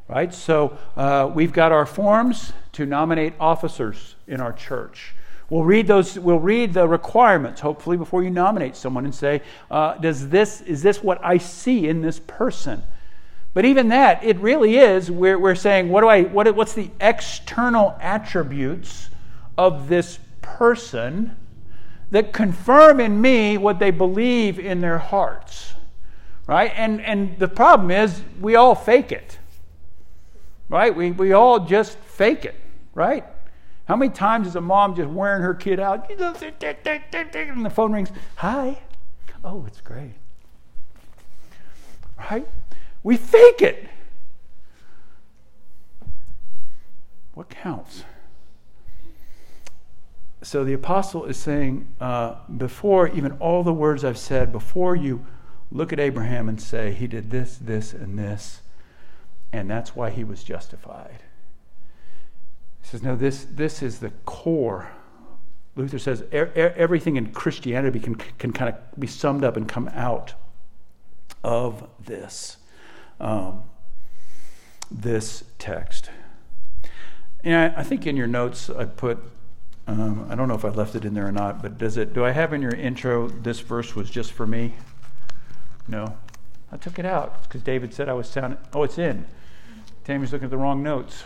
Right? 0.08 0.34
So 0.34 0.78
uh, 0.96 1.32
we've 1.34 1.54
got 1.54 1.72
our 1.72 1.86
forms 1.86 2.54
to 2.74 2.86
nominate 2.86 3.34
officers 3.40 4.16
in 4.28 4.40
our 4.40 4.54
church. 4.54 5.16
We'll 5.50 5.64
read 5.64 5.86
those. 5.86 6.18
We'll 6.18 6.40
read 6.40 6.74
the 6.74 6.88
requirements, 6.88 7.62
hopefully, 7.62 7.98
before 7.98 8.24
you 8.24 8.32
nominate 8.32 8.76
someone, 8.76 9.06
and 9.06 9.14
say, 9.14 9.44
uh, 9.70 9.94
"Does 9.96 10.30
this 10.30 10.62
is 10.62 10.82
this 10.82 11.04
what 11.04 11.24
I 11.24 11.38
see 11.38 11.88
in 11.88 12.02
this 12.02 12.20
person?" 12.20 12.82
But 13.54 13.64
even 13.64 13.88
that, 13.88 14.24
it 14.24 14.38
really 14.40 14.78
is. 14.78 15.10
We're, 15.10 15.40
we're 15.40 15.56
saying, 15.56 15.88
what 15.88 16.02
do 16.02 16.10
I? 16.10 16.24
What, 16.24 16.54
what's 16.56 16.74
the 16.74 16.92
external 17.00 17.96
attributes 18.02 19.10
of 19.58 19.88
this 19.88 20.20
person 20.46 21.36
that 22.12 22.32
confirm 22.32 23.00
in 23.00 23.20
me 23.20 23.58
what 23.58 23.80
they 23.80 23.92
believe 23.92 24.60
in 24.60 24.80
their 24.80 25.00
hearts. 25.00 25.74
Right? 26.48 26.72
And, 26.76 27.02
and 27.02 27.38
the 27.40 27.48
problem 27.48 27.90
is, 27.90 28.22
we 28.40 28.56
all 28.56 28.76
fake 28.76 29.12
it. 29.12 29.40
Right? 30.70 30.96
We, 30.96 31.12
we 31.12 31.34
all 31.34 31.60
just 31.60 31.98
fake 31.98 32.46
it. 32.46 32.56
Right? 32.94 33.26
How 33.86 33.96
many 33.96 34.12
times 34.12 34.48
is 34.48 34.56
a 34.56 34.62
mom 34.62 34.96
just 34.96 35.10
wearing 35.10 35.42
her 35.42 35.54
kid 35.54 35.80
out? 35.80 36.10
And 36.20 37.66
the 37.66 37.70
phone 37.70 37.92
rings. 37.92 38.10
Hi. 38.36 38.80
Oh, 39.44 39.66
it's 39.68 39.82
great. 39.82 40.14
Right? 42.18 42.48
We 43.04 43.18
fake 43.18 43.62
it. 43.62 43.88
What 47.34 47.50
counts? 47.50 48.04
So 50.46 50.64
the 50.64 50.74
apostle 50.74 51.26
is 51.26 51.38
saying, 51.38 51.88
uh, 52.00 52.36
before 52.58 53.08
even 53.08 53.32
all 53.34 53.64
the 53.64 53.74
words 53.74 54.04
I've 54.04 54.18
said, 54.18 54.52
before 54.52 54.96
you 54.96 55.26
look 55.72 55.92
at 55.92 56.00
Abraham 56.00 56.48
and 56.48 56.62
say, 56.62 56.94
he 56.94 57.08
did 57.08 57.32
this, 57.32 57.58
this, 57.58 57.94
and 57.94 58.18
this, 58.18 58.62
and 59.52 59.70
that's 59.70 59.96
why 59.96 60.12
he 60.12 60.24
was 60.24 60.44
justified. 60.44 61.24
He 62.82 62.88
says, 62.88 63.02
no, 63.02 63.16
this, 63.16 63.46
this 63.46 63.82
is 63.82 64.00
the 64.00 64.12
core. 64.26 64.92
Luther 65.76 65.98
says 65.98 66.22
er, 66.32 66.52
er, 66.56 66.74
everything 66.78 67.16
in 67.16 67.32
Christianity 67.32 68.00
can, 68.00 68.14
can 68.14 68.54
kind 68.54 68.70
of 68.70 69.00
be 69.00 69.08
summed 69.08 69.44
up 69.44 69.58
and 69.58 69.68
come 69.68 69.90
out 69.96 70.36
of 71.44 71.90
this. 72.00 72.58
Um, 73.20 73.64
this 74.92 75.44
text. 75.58 76.12
And 77.44 77.74
I, 77.76 77.80
I 77.80 77.84
think 77.84 78.06
in 78.06 78.16
your 78.16 78.28
notes 78.28 78.70
I 78.70 78.86
put, 78.86 79.20
um, 79.88 80.28
I 80.30 80.36
don't 80.36 80.48
know 80.48 80.56
if 80.56 80.66
I 80.66 80.70
left 80.70 80.96
it 80.96 81.06
in 81.06 81.14
there 81.14 81.28
or 81.28 81.32
not, 81.32 81.62
but 81.62 81.78
does 81.78 81.98
it? 81.98 82.14
Do 82.14 82.26
I 82.26 82.32
have 82.32 82.54
in 82.54 82.62
your 82.62 82.74
intro 82.74 83.28
this 83.28 83.60
verse 83.60 83.96
was 83.96 84.10
just 84.10 84.32
for 84.32 84.48
me? 84.48 84.74
No, 85.88 86.18
I 86.72 86.78
took 86.78 86.98
it 86.98 87.06
out 87.06 87.44
because 87.44 87.62
David 87.62 87.94
said 87.94 88.10
I 88.10 88.14
was 88.14 88.28
sounding. 88.28 88.60
Oh, 88.74 88.84
it's 88.84 88.98
in. 88.98 89.26
Tammy's 90.04 90.32
looking 90.32 90.46
at 90.46 90.52
the 90.52 90.58
wrong 90.58 90.84
notes. 90.84 91.24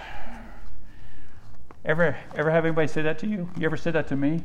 Ever, 1.85 2.17
ever 2.35 2.51
have 2.51 2.65
anybody 2.65 2.87
say 2.87 3.01
that 3.01 3.19
to 3.19 3.27
you? 3.27 3.49
You 3.57 3.65
ever 3.65 3.77
said 3.77 3.93
that 3.93 4.07
to 4.09 4.15
me? 4.15 4.43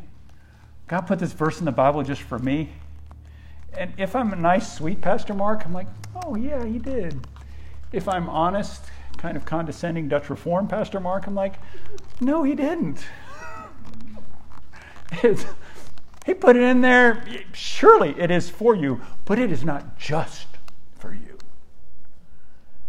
God 0.87 1.03
put 1.03 1.19
this 1.19 1.33
verse 1.33 1.59
in 1.59 1.65
the 1.65 1.73
Bible 1.73 2.03
just 2.03 2.23
for 2.23 2.39
me. 2.39 2.71
And 3.77 3.93
if 3.99 4.15
I'm 4.15 4.33
a 4.33 4.37
nice, 4.37 4.77
sweet 4.77 5.01
Pastor 5.01 5.35
Mark, 5.35 5.65
I'm 5.67 5.73
like, 5.73 5.89
oh, 6.25 6.37
yeah, 6.37 6.65
he 6.65 6.79
did. 6.79 7.27
If 7.93 8.09
I'm 8.09 8.29
honest, 8.29 8.85
kind 9.19 9.37
of 9.37 9.45
condescending 9.45 10.09
Dutch 10.09 10.31
Reform 10.31 10.69
Pastor 10.69 11.01
Mark, 11.01 11.27
I'm 11.27 11.35
like, 11.35 11.55
no, 12.21 12.45
he 12.45 12.55
didn't. 12.55 13.05
He 16.25 16.35
put 16.35 16.57
it 16.57 16.63
in 16.63 16.81
there. 16.81 17.25
Surely 17.53 18.19
it 18.19 18.31
is 18.31 18.49
for 18.49 18.75
you, 18.75 19.01
but 19.25 19.39
it 19.39 19.53
is 19.53 19.65
not 19.65 19.99
just 19.99 20.47
for 20.99 21.13
you. 21.13 21.39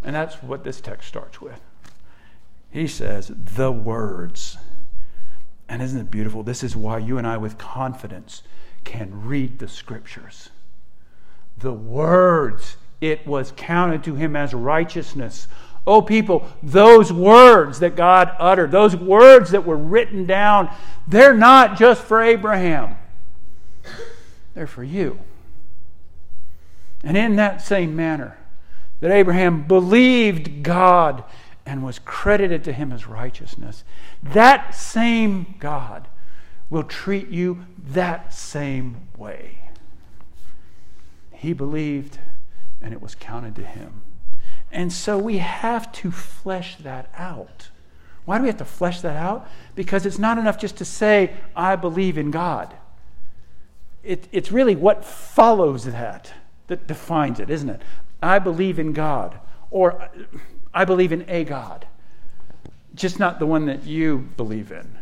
And 0.02 0.14
that's 0.14 0.42
what 0.42 0.64
this 0.64 0.80
text 0.80 1.08
starts 1.08 1.40
with. 1.40 1.60
He 2.70 2.86
says, 2.86 3.32
the 3.34 3.72
words. 3.72 4.56
And 5.68 5.82
isn't 5.82 6.00
it 6.00 6.10
beautiful? 6.10 6.42
This 6.42 6.62
is 6.62 6.76
why 6.76 6.98
you 6.98 7.18
and 7.18 7.26
I, 7.26 7.36
with 7.36 7.58
confidence, 7.58 8.42
can 8.84 9.26
read 9.26 9.58
the 9.58 9.68
scriptures. 9.68 10.50
The 11.58 11.72
words, 11.72 12.76
it 13.00 13.26
was 13.26 13.52
counted 13.56 14.04
to 14.04 14.14
him 14.14 14.36
as 14.36 14.54
righteousness. 14.54 15.48
Oh, 15.86 16.02
people, 16.02 16.48
those 16.62 17.12
words 17.12 17.78
that 17.78 17.94
God 17.94 18.34
uttered, 18.38 18.72
those 18.72 18.96
words 18.96 19.50
that 19.52 19.64
were 19.64 19.76
written 19.76 20.26
down, 20.26 20.68
they're 21.06 21.34
not 21.34 21.78
just 21.78 22.02
for 22.02 22.20
Abraham, 22.20 22.96
they're 24.54 24.66
for 24.66 24.82
you. 24.82 25.20
And 27.04 27.16
in 27.16 27.36
that 27.36 27.62
same 27.62 27.94
manner, 27.94 28.36
that 29.00 29.12
Abraham 29.12 29.62
believed 29.62 30.64
God 30.64 31.22
and 31.64 31.84
was 31.84 32.00
credited 32.00 32.64
to 32.64 32.72
him 32.72 32.90
as 32.90 33.06
righteousness, 33.06 33.84
that 34.22 34.74
same 34.74 35.54
God 35.60 36.08
will 36.68 36.82
treat 36.82 37.28
you 37.28 37.64
that 37.78 38.34
same 38.34 39.08
way. 39.16 39.58
He 41.32 41.52
believed, 41.52 42.18
and 42.82 42.92
it 42.92 43.00
was 43.00 43.14
counted 43.14 43.54
to 43.56 43.64
him. 43.64 44.02
And 44.70 44.92
so 44.92 45.16
we 45.18 45.38
have 45.38 45.90
to 45.92 46.10
flesh 46.10 46.76
that 46.76 47.10
out. 47.16 47.68
Why 48.24 48.38
do 48.38 48.42
we 48.42 48.48
have 48.48 48.58
to 48.58 48.64
flesh 48.64 49.00
that 49.02 49.16
out? 49.16 49.48
Because 49.74 50.04
it's 50.04 50.18
not 50.18 50.36
enough 50.36 50.58
just 50.58 50.76
to 50.78 50.84
say, 50.84 51.34
I 51.54 51.76
believe 51.76 52.18
in 52.18 52.30
God. 52.30 52.74
It, 54.02 54.28
it's 54.32 54.52
really 54.52 54.76
what 54.76 55.04
follows 55.04 55.84
that 55.84 56.32
that 56.66 56.86
defines 56.86 57.40
it, 57.40 57.50
isn't 57.50 57.70
it? 57.70 57.80
I 58.22 58.38
believe 58.38 58.78
in 58.78 58.92
God, 58.92 59.38
or 59.70 60.08
I 60.74 60.84
believe 60.84 61.12
in 61.12 61.24
a 61.28 61.44
God, 61.44 61.86
just 62.94 63.18
not 63.18 63.38
the 63.38 63.46
one 63.46 63.66
that 63.66 63.84
you 63.84 64.28
believe 64.36 64.72
in, 64.72 64.98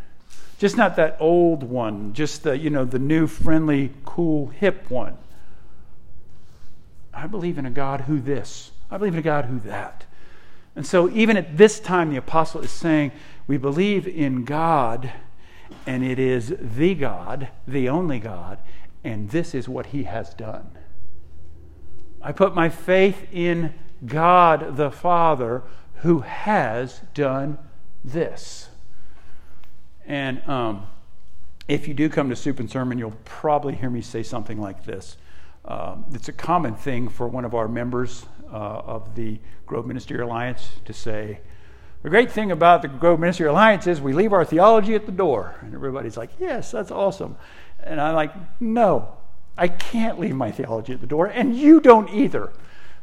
just 0.58 0.76
not 0.76 0.96
that 0.96 1.16
old 1.20 1.62
one, 1.62 2.12
just 2.12 2.42
the 2.42 2.56
you 2.58 2.70
know 2.70 2.84
the 2.84 2.98
new, 2.98 3.26
friendly, 3.26 3.92
cool, 4.04 4.48
hip 4.48 4.90
one. 4.90 5.16
I 7.12 7.26
believe 7.26 7.58
in 7.58 7.66
a 7.66 7.70
God 7.70 8.02
who 8.02 8.20
this. 8.20 8.72
I 8.94 8.96
believe 8.96 9.14
in 9.14 9.18
a 9.18 9.22
God 9.22 9.46
who 9.46 9.58
that. 9.60 10.04
And 10.76 10.86
so, 10.86 11.10
even 11.10 11.36
at 11.36 11.56
this 11.56 11.80
time, 11.80 12.10
the 12.10 12.16
apostle 12.16 12.60
is 12.60 12.70
saying, 12.70 13.10
We 13.48 13.56
believe 13.56 14.06
in 14.06 14.44
God, 14.44 15.12
and 15.84 16.04
it 16.04 16.20
is 16.20 16.54
the 16.60 16.94
God, 16.94 17.48
the 17.66 17.88
only 17.88 18.20
God, 18.20 18.60
and 19.02 19.30
this 19.30 19.52
is 19.52 19.68
what 19.68 19.86
he 19.86 20.04
has 20.04 20.32
done. 20.34 20.78
I 22.22 22.30
put 22.30 22.54
my 22.54 22.68
faith 22.68 23.26
in 23.32 23.74
God 24.06 24.76
the 24.76 24.92
Father 24.92 25.64
who 25.96 26.20
has 26.20 27.00
done 27.14 27.58
this. 28.04 28.68
And 30.06 30.40
um, 30.48 30.86
if 31.66 31.88
you 31.88 31.94
do 31.94 32.08
come 32.08 32.30
to 32.30 32.36
Soup 32.36 32.60
and 32.60 32.70
Sermon, 32.70 32.96
you'll 32.98 33.18
probably 33.24 33.74
hear 33.74 33.90
me 33.90 34.02
say 34.02 34.22
something 34.22 34.60
like 34.60 34.84
this. 34.84 35.16
Um, 35.64 36.04
it's 36.12 36.28
a 36.28 36.32
common 36.32 36.76
thing 36.76 37.08
for 37.08 37.26
one 37.26 37.44
of 37.44 37.54
our 37.54 37.66
members 37.66 38.26
of 38.56 39.14
the 39.14 39.38
Grove 39.66 39.86
Ministry 39.86 40.20
Alliance 40.20 40.70
to 40.84 40.92
say, 40.92 41.40
the 42.02 42.10
great 42.10 42.30
thing 42.30 42.50
about 42.50 42.82
the 42.82 42.88
Grove 42.88 43.18
Ministry 43.18 43.46
Alliance 43.46 43.86
is 43.86 44.00
we 44.00 44.12
leave 44.12 44.32
our 44.32 44.44
theology 44.44 44.94
at 44.94 45.06
the 45.06 45.12
door. 45.12 45.56
And 45.62 45.74
everybody's 45.74 46.16
like, 46.16 46.30
yes, 46.38 46.70
that's 46.70 46.90
awesome. 46.90 47.36
And 47.82 48.00
I'm 48.00 48.14
like, 48.14 48.32
no, 48.60 49.16
I 49.56 49.68
can't 49.68 50.18
leave 50.18 50.34
my 50.34 50.50
theology 50.50 50.92
at 50.92 51.00
the 51.00 51.06
door, 51.06 51.26
and 51.26 51.56
you 51.56 51.80
don't 51.80 52.10
either. 52.10 52.52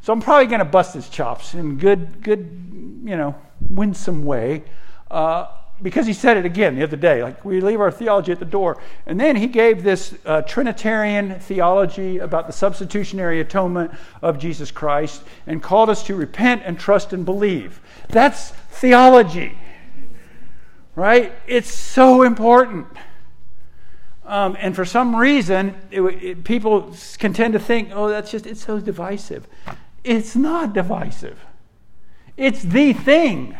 So 0.02 0.12
I'm 0.12 0.20
probably 0.20 0.46
going 0.46 0.58
to 0.58 0.64
bust 0.64 0.94
his 0.94 1.08
chops 1.08 1.54
in 1.54 1.78
good, 1.78 2.22
good, 2.22 3.00
you 3.04 3.16
know, 3.16 3.34
winsome 3.70 4.24
way. 4.24 4.64
Uh, 5.10 5.46
because 5.82 6.06
he 6.06 6.12
said 6.12 6.36
it 6.36 6.44
again 6.44 6.76
the 6.76 6.82
other 6.82 6.96
day, 6.96 7.22
like 7.22 7.44
we 7.44 7.60
leave 7.60 7.80
our 7.80 7.90
theology 7.90 8.30
at 8.32 8.38
the 8.38 8.44
door. 8.44 8.80
And 9.06 9.18
then 9.18 9.36
he 9.36 9.46
gave 9.46 9.82
this 9.82 10.14
uh, 10.24 10.42
Trinitarian 10.42 11.40
theology 11.40 12.18
about 12.18 12.46
the 12.46 12.52
substitutionary 12.52 13.40
atonement 13.40 13.90
of 14.22 14.38
Jesus 14.38 14.70
Christ 14.70 15.22
and 15.46 15.62
called 15.62 15.90
us 15.90 16.02
to 16.04 16.14
repent 16.14 16.62
and 16.64 16.78
trust 16.78 17.12
and 17.12 17.24
believe. 17.24 17.80
That's 18.08 18.50
theology, 18.50 19.58
right? 20.94 21.32
It's 21.46 21.72
so 21.72 22.22
important. 22.22 22.86
Um, 24.24 24.56
and 24.60 24.76
for 24.76 24.84
some 24.84 25.16
reason, 25.16 25.74
it, 25.90 26.00
it, 26.00 26.44
people 26.44 26.94
can 27.18 27.32
tend 27.32 27.54
to 27.54 27.58
think, 27.58 27.90
oh, 27.92 28.08
that's 28.08 28.30
just, 28.30 28.46
it's 28.46 28.64
so 28.64 28.78
divisive. 28.78 29.48
It's 30.04 30.36
not 30.36 30.72
divisive, 30.72 31.38
it's 32.36 32.62
the 32.62 32.92
thing 32.92 33.56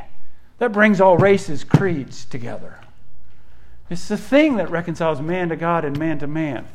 that 0.62 0.70
brings 0.70 1.01
all 1.01 1.18
races, 1.18 1.64
creeds 1.64 2.25
together. 2.25 2.79
It's 3.90 4.07
the 4.07 4.16
thing 4.16 4.59
that 4.59 4.70
reconciles 4.70 5.20
man 5.20 5.48
to 5.48 5.57
God 5.57 5.85
and 5.85 5.98
man 5.98 6.20
to 6.20 6.29
man. 6.29 6.68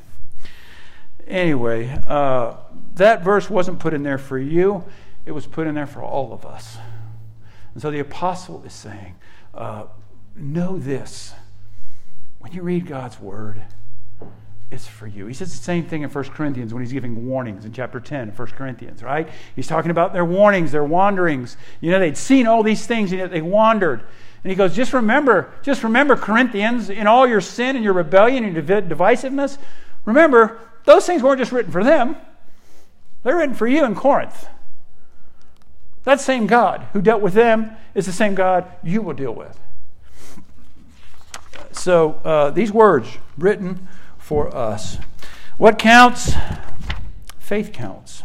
Anyway, 1.25 1.97
uh, 2.05 2.57
that 2.95 3.23
verse 3.23 3.49
wasn't 3.49 3.79
put 3.79 3.93
in 3.93 4.03
there 4.03 4.17
for 4.17 4.37
you, 4.37 4.83
it 5.25 5.31
was 5.31 5.47
put 5.47 5.67
in 5.67 5.75
there 5.75 5.87
for 5.87 6.03
all 6.03 6.33
of 6.33 6.45
us. 6.45 6.77
And 7.73 7.81
so 7.81 7.89
the 7.89 7.99
apostle 7.99 8.61
is 8.65 8.73
saying, 8.73 9.15
uh, 9.53 9.85
know 10.35 10.77
this. 10.77 11.31
When 12.39 12.51
you 12.51 12.63
read 12.63 12.87
God's 12.87 13.21
word, 13.21 13.61
it's 14.69 14.85
for 14.85 15.07
you. 15.07 15.27
He 15.27 15.33
says 15.33 15.57
the 15.57 15.63
same 15.63 15.85
thing 15.85 16.01
in 16.01 16.09
1 16.09 16.23
Corinthians 16.25 16.73
when 16.73 16.83
he's 16.83 16.91
giving 16.91 17.25
warnings 17.25 17.63
in 17.63 17.71
chapter 17.71 17.99
10 17.99 18.29
1 18.29 18.47
Corinthians, 18.49 19.01
right? 19.01 19.29
He's 19.55 19.67
talking 19.67 19.91
about 19.91 20.11
their 20.11 20.25
warnings, 20.25 20.71
their 20.71 20.83
wanderings. 20.83 21.55
You 21.79 21.91
know, 21.91 21.99
they'd 21.99 22.17
seen 22.17 22.47
all 22.47 22.63
these 22.63 22.85
things 22.85 23.11
and 23.11 23.19
yet 23.19 23.31
they 23.31 23.41
wandered. 23.41 24.01
And 24.43 24.51
he 24.51 24.55
goes, 24.55 24.75
just 24.75 24.93
remember, 24.93 25.51
just 25.61 25.83
remember, 25.83 26.15
Corinthians, 26.15 26.89
in 26.89 27.07
all 27.07 27.25
your 27.25 27.41
sin 27.41 27.75
and 27.75 27.83
your 27.83 27.93
rebellion 27.93 28.43
and 28.43 28.53
your 28.53 28.63
divisiveness, 28.63 29.57
remember, 30.05 30.59
those 30.83 31.05
things 31.05 31.23
weren't 31.23 31.39
just 31.39 31.51
written 31.51 31.71
for 31.71 31.83
them, 31.83 32.17
they're 33.23 33.37
written 33.37 33.55
for 33.55 33.67
you 33.67 33.85
in 33.85 33.95
Corinth. 33.95 34.47
That 36.03 36.21
same 36.21 36.47
God 36.47 36.87
who 36.93 37.01
dealt 37.01 37.21
with 37.21 37.33
them 37.33 37.75
is 37.93 38.05
the 38.05 38.13
same 38.13 38.35
God 38.35 38.71
you 38.83 39.01
will 39.01 39.13
deal 39.13 39.33
with. 39.33 39.59
So 41.73 42.13
uh, 42.23 42.51
these 42.51 42.71
words 42.71 43.17
written 43.37 43.87
for 44.27 44.53
us. 44.53 44.97
What 45.57 45.79
counts? 45.79 46.33
Faith 47.39 47.71
counts. 47.71 48.23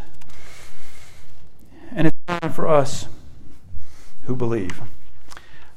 And 1.95 2.07
it's 2.07 2.17
time 2.27 2.51
for 2.51 2.67
us 2.67 3.07
who 4.23 4.35
believe. 4.35 4.81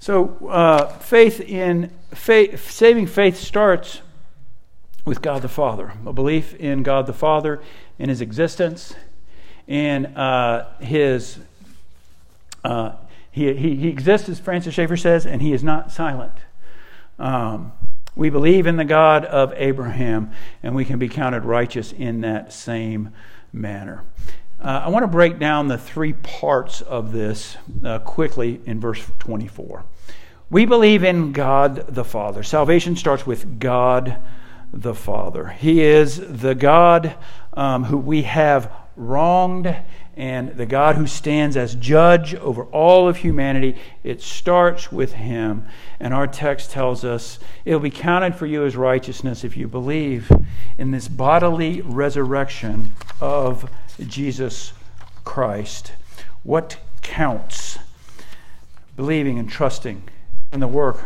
So, 0.00 0.48
uh, 0.48 0.88
faith 0.98 1.40
in 1.40 1.92
faith, 2.12 2.68
saving 2.68 3.06
faith 3.06 3.36
starts 3.36 4.00
with 5.04 5.22
God 5.22 5.42
the 5.42 5.48
Father, 5.48 5.92
a 6.04 6.12
belief 6.12 6.54
in 6.56 6.82
God 6.82 7.06
the 7.06 7.12
Father, 7.12 7.62
in 7.96 8.08
His 8.08 8.20
existence, 8.20 8.96
in 9.68 10.06
uh, 10.06 10.76
His. 10.80 11.38
Uh, 12.64 12.96
he, 13.30 13.54
he, 13.54 13.76
he 13.76 13.88
exists, 13.88 14.28
as 14.28 14.40
Francis 14.40 14.74
Schaeffer 14.74 14.96
says, 14.96 15.24
and 15.24 15.40
He 15.40 15.52
is 15.52 15.62
not 15.62 15.92
silent. 15.92 16.34
Um, 17.16 17.70
we 18.16 18.31
believe 18.31 18.66
in 18.66 18.76
the 18.76 18.85
God 18.85 19.26
of 19.26 19.52
Abraham, 19.57 20.33
and 20.62 20.74
we 20.74 20.87
can 20.87 20.98
be 20.98 21.09
counted 21.09 21.44
righteous 21.44 21.92
in 21.92 22.22
that 22.22 22.50
same 22.52 23.12
manner. 23.52 24.05
Uh, 24.59 24.83
I 24.87 24.88
want 24.88 25.02
to 25.02 25.09
break 25.09 25.38
down 25.38 25.68
the 25.68 25.76
three 25.76 26.14
parts 26.14 26.81
of 26.81 27.12
this 27.12 27.59
uh, 27.85 27.98
quickly 27.98 28.62
in 28.64 28.81
verse 28.81 29.05
24. 29.18 29.85
We 30.48 30.64
believe 30.64 31.05
in 31.05 31.33
God 31.33 31.94
the 31.94 32.05
Father. 32.05 32.42
Salvation 32.42 32.96
starts 32.96 33.26
with 33.26 33.61
God 33.61 34.16
the 34.72 34.94
Father. 34.94 35.48
He 35.48 35.83
is 35.83 36.16
the 36.16 36.55
God 36.55 37.14
um, 37.52 37.85
who 37.85 37.98
we 37.98 38.22
have 38.22 38.72
wronged 38.96 39.76
and 40.16 40.57
the 40.57 40.64
God 40.64 40.96
who 40.96 41.07
stands 41.07 41.57
as 41.57 41.74
judge 41.74 42.35
over 42.37 42.64
all 42.64 43.07
of 43.07 43.18
humanity. 43.18 43.76
It 44.02 44.22
starts 44.22 44.90
with 44.90 45.12
him. 45.12 45.66
And 46.00 46.14
our 46.14 46.26
text 46.26 46.70
tells 46.70 47.05
us 47.05 47.38
it'll 47.64 47.81
be 47.81 47.90
counted 47.90 48.35
for 48.35 48.46
you 48.46 48.64
as 48.64 48.76
righteousness 48.76 49.44
if 49.44 49.57
you 49.57 49.68
believe 49.68 50.33
in 50.79 50.90
this 50.90 51.09
bodily 51.09 51.83
resurrection 51.83 52.94
of 53.20 53.70
Jesus 54.00 54.72
Christ. 55.24 55.92
What 56.42 56.79
counts? 57.02 57.79
Believing 58.96 59.38
and 59.38 59.50
trusting 59.50 60.02
in 60.52 60.61
the 60.61 60.68
work 60.68 61.05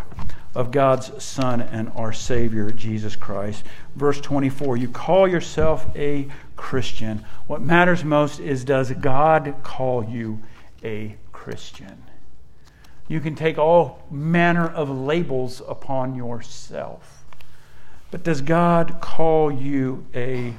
of 0.55 0.71
God's 0.71 1.23
Son 1.23 1.61
and 1.61 1.91
our 1.95 2.13
Savior, 2.13 2.71
Jesus 2.71 3.17
Christ. 3.17 3.65
Verse 3.95 4.21
24 4.21 4.77
You 4.77 4.89
call 4.89 5.29
yourself 5.29 5.87
a 5.97 6.29
Christian. 6.57 7.25
What 7.47 7.63
matters 7.63 8.05
most 8.05 8.41
is 8.41 8.65
does 8.65 8.91
God 8.93 9.55
call 9.63 10.05
you 10.05 10.41
a 10.83 11.17
Christian? 11.33 12.03
You 13.09 13.21
can 13.21 13.35
take 13.35 13.59
all 13.59 14.05
manner 14.11 14.69
of 14.69 14.89
labels 14.89 15.63
upon 15.67 16.15
yourself. 16.15 17.25
But 18.11 18.25
does 18.25 18.41
God 18.41 19.01
call 19.01 19.53
you 19.53 20.07
a 20.15 20.55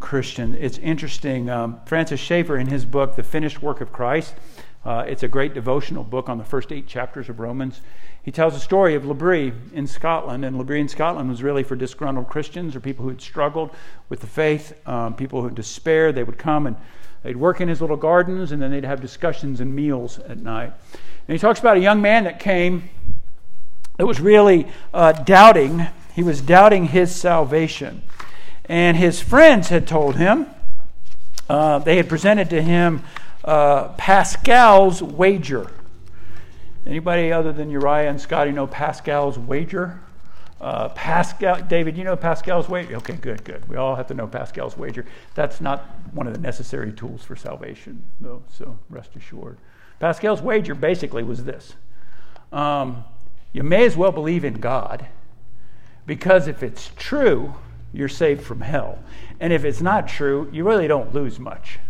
Christian? 0.00 0.54
It's 0.54 0.78
interesting. 0.78 1.50
Um, 1.50 1.80
Francis 1.84 2.20
Schaeffer, 2.20 2.56
in 2.56 2.66
his 2.66 2.84
book, 2.84 3.16
The 3.16 3.22
Finished 3.22 3.62
Work 3.62 3.80
of 3.80 3.92
Christ, 3.92 4.34
uh, 4.84 5.04
it's 5.06 5.22
a 5.22 5.28
great 5.28 5.52
devotional 5.52 6.04
book 6.04 6.28
on 6.28 6.38
the 6.38 6.44
first 6.44 6.70
eight 6.70 6.86
chapters 6.86 7.28
of 7.28 7.40
Romans. 7.40 7.80
He 8.26 8.32
tells 8.32 8.56
a 8.56 8.60
story 8.60 8.96
of 8.96 9.06
L'Abri 9.06 9.52
in 9.72 9.86
Scotland, 9.86 10.44
and 10.44 10.58
L'Abri 10.58 10.80
in 10.80 10.88
Scotland 10.88 11.28
was 11.28 11.44
really 11.44 11.62
for 11.62 11.76
disgruntled 11.76 12.28
Christians 12.28 12.74
or 12.74 12.80
people 12.80 13.04
who 13.04 13.10
had 13.10 13.20
struggled 13.20 13.70
with 14.08 14.18
the 14.18 14.26
faith, 14.26 14.76
um, 14.84 15.14
people 15.14 15.40
who 15.40 15.46
had 15.46 15.54
despair. 15.54 16.10
They 16.10 16.24
would 16.24 16.36
come 16.36 16.66
and 16.66 16.74
they'd 17.22 17.36
work 17.36 17.60
in 17.60 17.68
his 17.68 17.80
little 17.80 17.96
gardens, 17.96 18.50
and 18.50 18.60
then 18.60 18.72
they'd 18.72 18.82
have 18.82 19.00
discussions 19.00 19.60
and 19.60 19.72
meals 19.72 20.18
at 20.18 20.38
night. 20.38 20.72
And 21.28 21.36
he 21.36 21.38
talks 21.38 21.60
about 21.60 21.76
a 21.76 21.80
young 21.80 22.02
man 22.02 22.24
that 22.24 22.40
came 22.40 22.90
that 23.96 24.06
was 24.06 24.20
really 24.20 24.66
uh, 24.92 25.12
doubting. 25.12 25.86
He 26.16 26.24
was 26.24 26.40
doubting 26.40 26.86
his 26.86 27.14
salvation. 27.14 28.02
And 28.64 28.96
his 28.96 29.20
friends 29.22 29.68
had 29.68 29.86
told 29.86 30.16
him, 30.16 30.48
uh, 31.48 31.78
they 31.78 31.96
had 31.96 32.08
presented 32.08 32.50
to 32.50 32.60
him 32.60 33.04
uh, 33.44 33.90
Pascal's 33.90 35.00
wager. 35.00 35.70
Anybody 36.86 37.32
other 37.32 37.52
than 37.52 37.70
Uriah 37.70 38.08
and 38.08 38.20
Scotty 38.20 38.52
know 38.52 38.66
Pascal's 38.66 39.38
wager? 39.38 40.00
Uh, 40.60 40.88
Pascal, 40.90 41.60
David, 41.62 41.98
you 41.98 42.04
know 42.04 42.16
Pascal's 42.16 42.68
wager? 42.68 42.96
Okay, 42.96 43.16
good, 43.16 43.44
good. 43.44 43.68
We 43.68 43.76
all 43.76 43.96
have 43.96 44.06
to 44.06 44.14
know 44.14 44.26
Pascal's 44.26 44.76
wager. 44.76 45.04
That's 45.34 45.60
not 45.60 45.84
one 46.12 46.26
of 46.26 46.32
the 46.32 46.40
necessary 46.40 46.92
tools 46.92 47.24
for 47.24 47.36
salvation, 47.36 48.04
though, 48.20 48.42
so 48.50 48.78
rest 48.88 49.16
assured. 49.16 49.58
Pascal's 49.98 50.40
wager 50.40 50.74
basically 50.74 51.22
was 51.22 51.44
this 51.44 51.74
um, 52.52 53.04
You 53.52 53.64
may 53.64 53.84
as 53.84 53.96
well 53.96 54.12
believe 54.12 54.44
in 54.44 54.54
God, 54.54 55.06
because 56.06 56.46
if 56.46 56.62
it's 56.62 56.92
true, 56.96 57.54
you're 57.92 58.08
saved 58.08 58.42
from 58.42 58.60
hell. 58.60 58.98
And 59.40 59.52
if 59.52 59.64
it's 59.64 59.80
not 59.80 60.08
true, 60.08 60.48
you 60.52 60.64
really 60.64 60.86
don't 60.86 61.12
lose 61.12 61.38
much. 61.38 61.80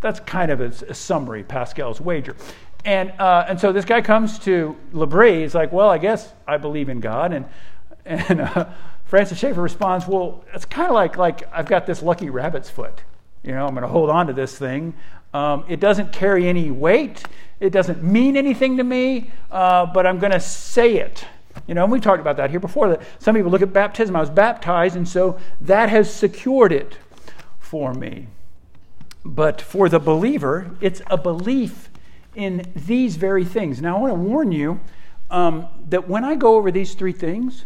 That's 0.00 0.20
kind 0.20 0.50
of 0.50 0.60
a, 0.60 0.66
a 0.90 0.94
summary, 0.94 1.42
Pascal's 1.42 2.00
wager. 2.00 2.34
And, 2.84 3.12
uh, 3.12 3.46
and 3.48 3.60
so 3.60 3.72
this 3.72 3.84
guy 3.84 4.00
comes 4.00 4.38
to 4.40 4.76
L'Abri. 4.92 5.42
He's 5.42 5.54
like, 5.54 5.72
well, 5.72 5.88
I 5.88 5.98
guess 5.98 6.32
I 6.46 6.56
believe 6.56 6.88
in 6.88 7.00
God. 7.00 7.32
And, 7.32 7.46
and 8.04 8.40
uh, 8.40 8.66
Francis 9.04 9.38
Schaeffer 9.38 9.62
responds, 9.62 10.06
well, 10.06 10.44
it's 10.52 10.64
kind 10.64 10.88
of 10.88 10.94
like, 10.94 11.16
like 11.16 11.48
I've 11.52 11.66
got 11.66 11.86
this 11.86 12.02
lucky 12.02 12.30
rabbit's 12.30 12.70
foot. 12.70 13.02
You 13.44 13.52
know, 13.52 13.66
I'm 13.66 13.74
going 13.74 13.82
to 13.82 13.88
hold 13.88 14.10
on 14.10 14.26
to 14.26 14.32
this 14.32 14.56
thing. 14.56 14.94
Um, 15.34 15.64
it 15.68 15.80
doesn't 15.80 16.12
carry 16.12 16.48
any 16.48 16.70
weight. 16.70 17.24
It 17.60 17.70
doesn't 17.70 18.02
mean 18.02 18.36
anything 18.36 18.76
to 18.78 18.84
me, 18.84 19.30
uh, 19.50 19.86
but 19.86 20.06
I'm 20.06 20.18
going 20.18 20.32
to 20.32 20.40
say 20.40 20.96
it. 20.96 21.24
You 21.66 21.74
know, 21.74 21.84
and 21.84 21.92
we 21.92 22.00
talked 22.00 22.20
about 22.20 22.36
that 22.38 22.50
here 22.50 22.60
before. 22.60 22.88
That 22.88 23.02
some 23.18 23.34
people 23.34 23.50
look 23.50 23.62
at 23.62 23.72
baptism. 23.72 24.16
I 24.16 24.20
was 24.20 24.30
baptized, 24.30 24.96
and 24.96 25.08
so 25.08 25.38
that 25.60 25.88
has 25.88 26.12
secured 26.12 26.72
it 26.72 26.98
for 27.60 27.94
me. 27.94 28.26
But 29.24 29.60
for 29.60 29.88
the 29.88 30.00
believer, 30.00 30.72
it's 30.80 31.02
a 31.08 31.16
belief 31.16 31.88
in 32.34 32.70
these 32.74 33.16
very 33.16 33.44
things. 33.44 33.80
Now, 33.80 33.96
I 33.96 34.00
want 34.00 34.12
to 34.12 34.18
warn 34.18 34.52
you 34.52 34.80
um, 35.30 35.68
that 35.88 36.08
when 36.08 36.24
I 36.24 36.34
go 36.34 36.56
over 36.56 36.70
these 36.70 36.94
three 36.94 37.12
things, 37.12 37.64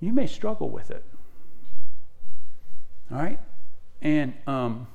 you 0.00 0.12
may 0.12 0.26
struggle 0.26 0.70
with 0.70 0.90
it. 0.90 1.04
All 3.10 3.18
right? 3.18 3.40
And 4.02 4.34
um, 4.46 4.86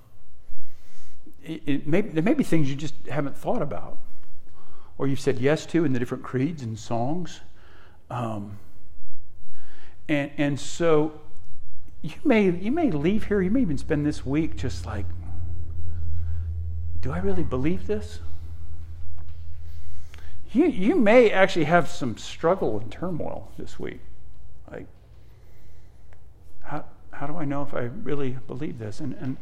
it, 1.43 1.61
it 1.65 1.87
may, 1.87 2.01
there 2.01 2.23
may 2.23 2.33
be 2.33 2.43
things 2.43 2.69
you 2.69 2.75
just 2.75 2.95
haven't 3.07 3.37
thought 3.37 3.61
about 3.61 3.97
or 4.97 5.07
you've 5.07 5.19
said 5.19 5.39
yes 5.39 5.65
to 5.67 5.85
in 5.85 5.93
the 5.93 5.99
different 5.99 6.23
creeds 6.23 6.63
and 6.63 6.77
songs. 6.77 7.41
Um, 8.09 8.59
and, 10.07 10.31
and 10.37 10.59
so 10.59 11.19
you 12.01 12.13
may, 12.23 12.49
you 12.49 12.71
may 12.71 12.91
leave 12.91 13.25
here, 13.25 13.41
you 13.41 13.49
may 13.49 13.61
even 13.61 13.77
spend 13.77 14.05
this 14.05 14.25
week 14.25 14.55
just 14.55 14.85
like, 14.85 15.05
do 17.01 17.11
I 17.11 17.17
really 17.19 17.43
believe 17.43 17.87
this? 17.87 18.19
You, 20.53 20.65
you 20.67 20.95
may 20.95 21.31
actually 21.31 21.65
have 21.65 21.89
some 21.89 22.15
struggle 22.17 22.79
and 22.79 22.91
turmoil 22.91 23.51
this 23.57 23.79
week. 23.79 23.99
Like, 24.71 24.85
how, 26.61 26.85
how 27.11 27.27
do 27.27 27.35
I 27.37 27.45
know 27.45 27.63
if 27.63 27.73
I 27.73 27.89
really 28.03 28.37
believe 28.47 28.77
this? 28.77 28.99
And, 28.99 29.15
and, 29.15 29.37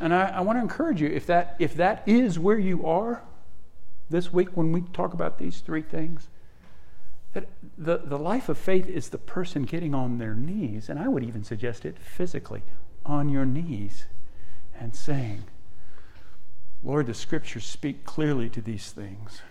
and 0.00 0.12
I, 0.12 0.28
I 0.28 0.40
want 0.40 0.58
to 0.58 0.62
encourage 0.62 1.00
you 1.00 1.08
if 1.08 1.26
that, 1.26 1.54
if 1.60 1.74
that 1.76 2.02
is 2.06 2.38
where 2.38 2.58
you 2.58 2.84
are 2.84 3.22
this 4.10 4.32
week 4.32 4.48
when 4.56 4.72
we 4.72 4.80
talk 4.80 5.12
about 5.12 5.38
these 5.38 5.60
three 5.60 5.82
things, 5.82 6.28
that 7.34 7.46
the, 7.76 7.98
the 7.98 8.18
life 8.18 8.48
of 8.48 8.58
faith 8.58 8.88
is 8.88 9.10
the 9.10 9.18
person 9.18 9.62
getting 9.62 9.94
on 9.94 10.18
their 10.18 10.34
knees, 10.34 10.88
and 10.88 10.98
I 10.98 11.08
would 11.08 11.22
even 11.22 11.44
suggest 11.44 11.84
it 11.84 11.98
physically, 11.98 12.62
on 13.04 13.28
your 13.28 13.46
knees 13.46 14.06
and 14.78 14.94
saying, 14.94 15.44
Lord, 16.82 17.06
the 17.06 17.14
scriptures 17.14 17.64
speak 17.64 18.04
clearly 18.04 18.48
to 18.50 18.60
these 18.60 18.90
things, 18.90 19.42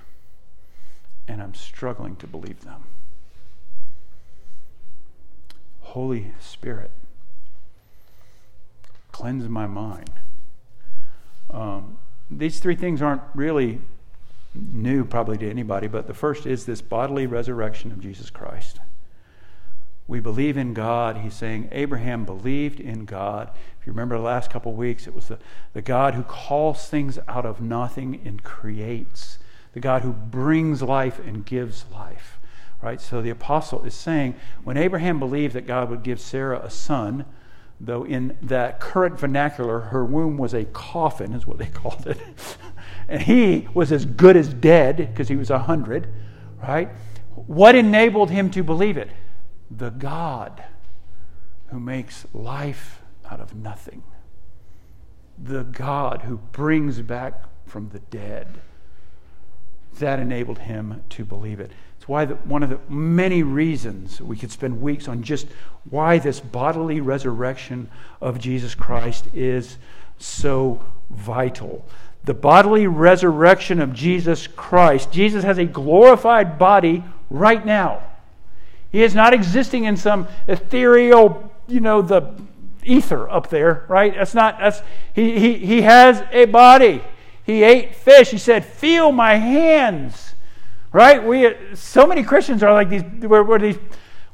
and 1.27 1.41
I'm 1.41 1.53
struggling 1.53 2.15
to 2.17 2.27
believe 2.27 2.61
them. 2.61 2.83
Holy 5.81 6.31
Spirit, 6.39 6.91
cleanse 9.11 9.47
my 9.47 9.67
mind. 9.67 10.11
Um, 11.49 11.97
these 12.29 12.59
three 12.59 12.75
things 12.75 13.01
aren't 13.01 13.21
really 13.33 13.81
new, 14.53 15.05
probably 15.05 15.37
to 15.37 15.49
anybody, 15.49 15.87
but 15.87 16.07
the 16.07 16.13
first 16.13 16.45
is 16.45 16.65
this 16.65 16.81
bodily 16.81 17.25
resurrection 17.25 17.91
of 17.91 17.99
Jesus 17.99 18.29
Christ. 18.29 18.79
We 20.07 20.19
believe 20.21 20.55
in 20.55 20.73
God. 20.73 21.17
He's 21.17 21.33
saying 21.33 21.69
Abraham 21.71 22.23
believed 22.23 22.79
in 22.79 23.05
God. 23.05 23.49
If 23.79 23.85
you 23.85 23.91
remember 23.91 24.17
the 24.17 24.23
last 24.23 24.49
couple 24.49 24.71
of 24.71 24.77
weeks, 24.77 25.05
it 25.05 25.13
was 25.13 25.27
the, 25.27 25.37
the 25.73 25.81
God 25.81 26.13
who 26.13 26.23
calls 26.23 26.87
things 26.87 27.19
out 27.27 27.45
of 27.45 27.59
nothing 27.59 28.21
and 28.23 28.41
creates, 28.41 29.37
the 29.77 29.81
God 29.81 30.01
who 30.01 30.11
brings 30.11 30.81
life 30.81 31.19
and 31.19 31.45
gives 31.45 31.85
life. 31.93 32.39
Right? 32.81 32.99
So 32.99 33.21
the 33.21 33.29
apostle 33.29 33.83
is 33.83 33.93
saying 33.93 34.35
when 34.63 34.75
Abraham 34.75 35.19
believed 35.19 35.53
that 35.53 35.67
God 35.67 35.89
would 35.91 36.01
give 36.03 36.19
Sarah 36.19 36.59
a 36.63 36.69
son, 36.69 37.25
though 37.79 38.03
in 38.03 38.37
that 38.41 38.79
current 38.79 39.19
vernacular, 39.19 39.79
her 39.79 40.03
womb 40.03 40.37
was 40.37 40.53
a 40.53 40.65
coffin, 40.65 41.33
is 41.33 41.45
what 41.45 41.57
they 41.57 41.65
called 41.73 42.07
it. 42.07 42.19
and 43.07 43.21
he 43.21 43.67
was 43.73 43.91
as 43.91 44.05
good 44.05 44.35
as 44.35 44.53
dead 44.53 44.97
because 44.97 45.27
he 45.27 45.35
was 45.35 45.49
a 45.49 45.59
hundred, 45.59 46.07
right? 46.61 46.89
What 47.35 47.75
enabled 47.75 48.31
him 48.31 48.49
to 48.51 48.63
believe 48.63 48.97
it? 48.97 49.11
the 49.69 49.89
God 49.89 50.63
who 51.67 51.79
makes 51.79 52.25
life 52.33 53.01
out 53.29 53.39
of 53.39 53.55
nothing, 53.55 54.03
the 55.37 55.63
God 55.63 56.23
who 56.23 56.37
brings 56.37 57.01
back 57.01 57.43
from 57.65 57.89
the 57.89 57.99
dead. 57.99 58.61
That 59.99 60.19
enabled 60.19 60.59
him 60.59 61.03
to 61.09 61.25
believe 61.25 61.59
it. 61.59 61.71
It's 61.97 62.07
why 62.07 62.25
the, 62.25 62.35
one 62.35 62.63
of 62.63 62.69
the 62.69 62.79
many 62.87 63.43
reasons 63.43 64.21
we 64.21 64.37
could 64.37 64.51
spend 64.51 64.81
weeks 64.81 65.07
on 65.07 65.23
just 65.23 65.47
why 65.89 66.19
this 66.19 66.39
bodily 66.39 67.01
resurrection 67.01 67.89
of 68.21 68.39
Jesus 68.39 68.75
Christ 68.75 69.25
is 69.33 69.77
so 70.17 70.83
vital. 71.09 71.85
The 72.25 72.33
bodily 72.33 72.87
resurrection 72.87 73.79
of 73.79 73.93
Jesus 73.93 74.47
Christ. 74.47 75.11
Jesus 75.11 75.43
has 75.43 75.57
a 75.57 75.65
glorified 75.65 76.59
body 76.59 77.03
right 77.29 77.65
now. 77.65 78.03
He 78.91 79.03
is 79.03 79.15
not 79.15 79.33
existing 79.33 79.85
in 79.85 79.97
some 79.97 80.27
ethereal, 80.47 81.51
you 81.67 81.79
know, 81.79 82.01
the 82.01 82.33
ether 82.83 83.29
up 83.29 83.49
there, 83.49 83.85
right? 83.87 84.13
That's 84.15 84.33
not, 84.33 84.59
that's, 84.59 84.81
he, 85.13 85.39
he, 85.39 85.53
he 85.55 85.81
has 85.81 86.23
a 86.31 86.45
body. 86.45 87.03
He 87.47 87.63
ate 87.63 87.95
fish. 87.95 88.29
He 88.29 88.37
said, 88.37 88.65
Feel 88.65 89.13
my 89.13 89.35
hands, 89.35 90.35
right? 90.91 91.23
We, 91.23 91.55
so 91.75 92.05
many 92.05 92.21
Christians 92.21 92.61
are 92.61 92.73
like 92.73 92.89
these, 92.89 93.03
we're, 93.21 93.41
we're 93.41 93.57
these, 93.57 93.77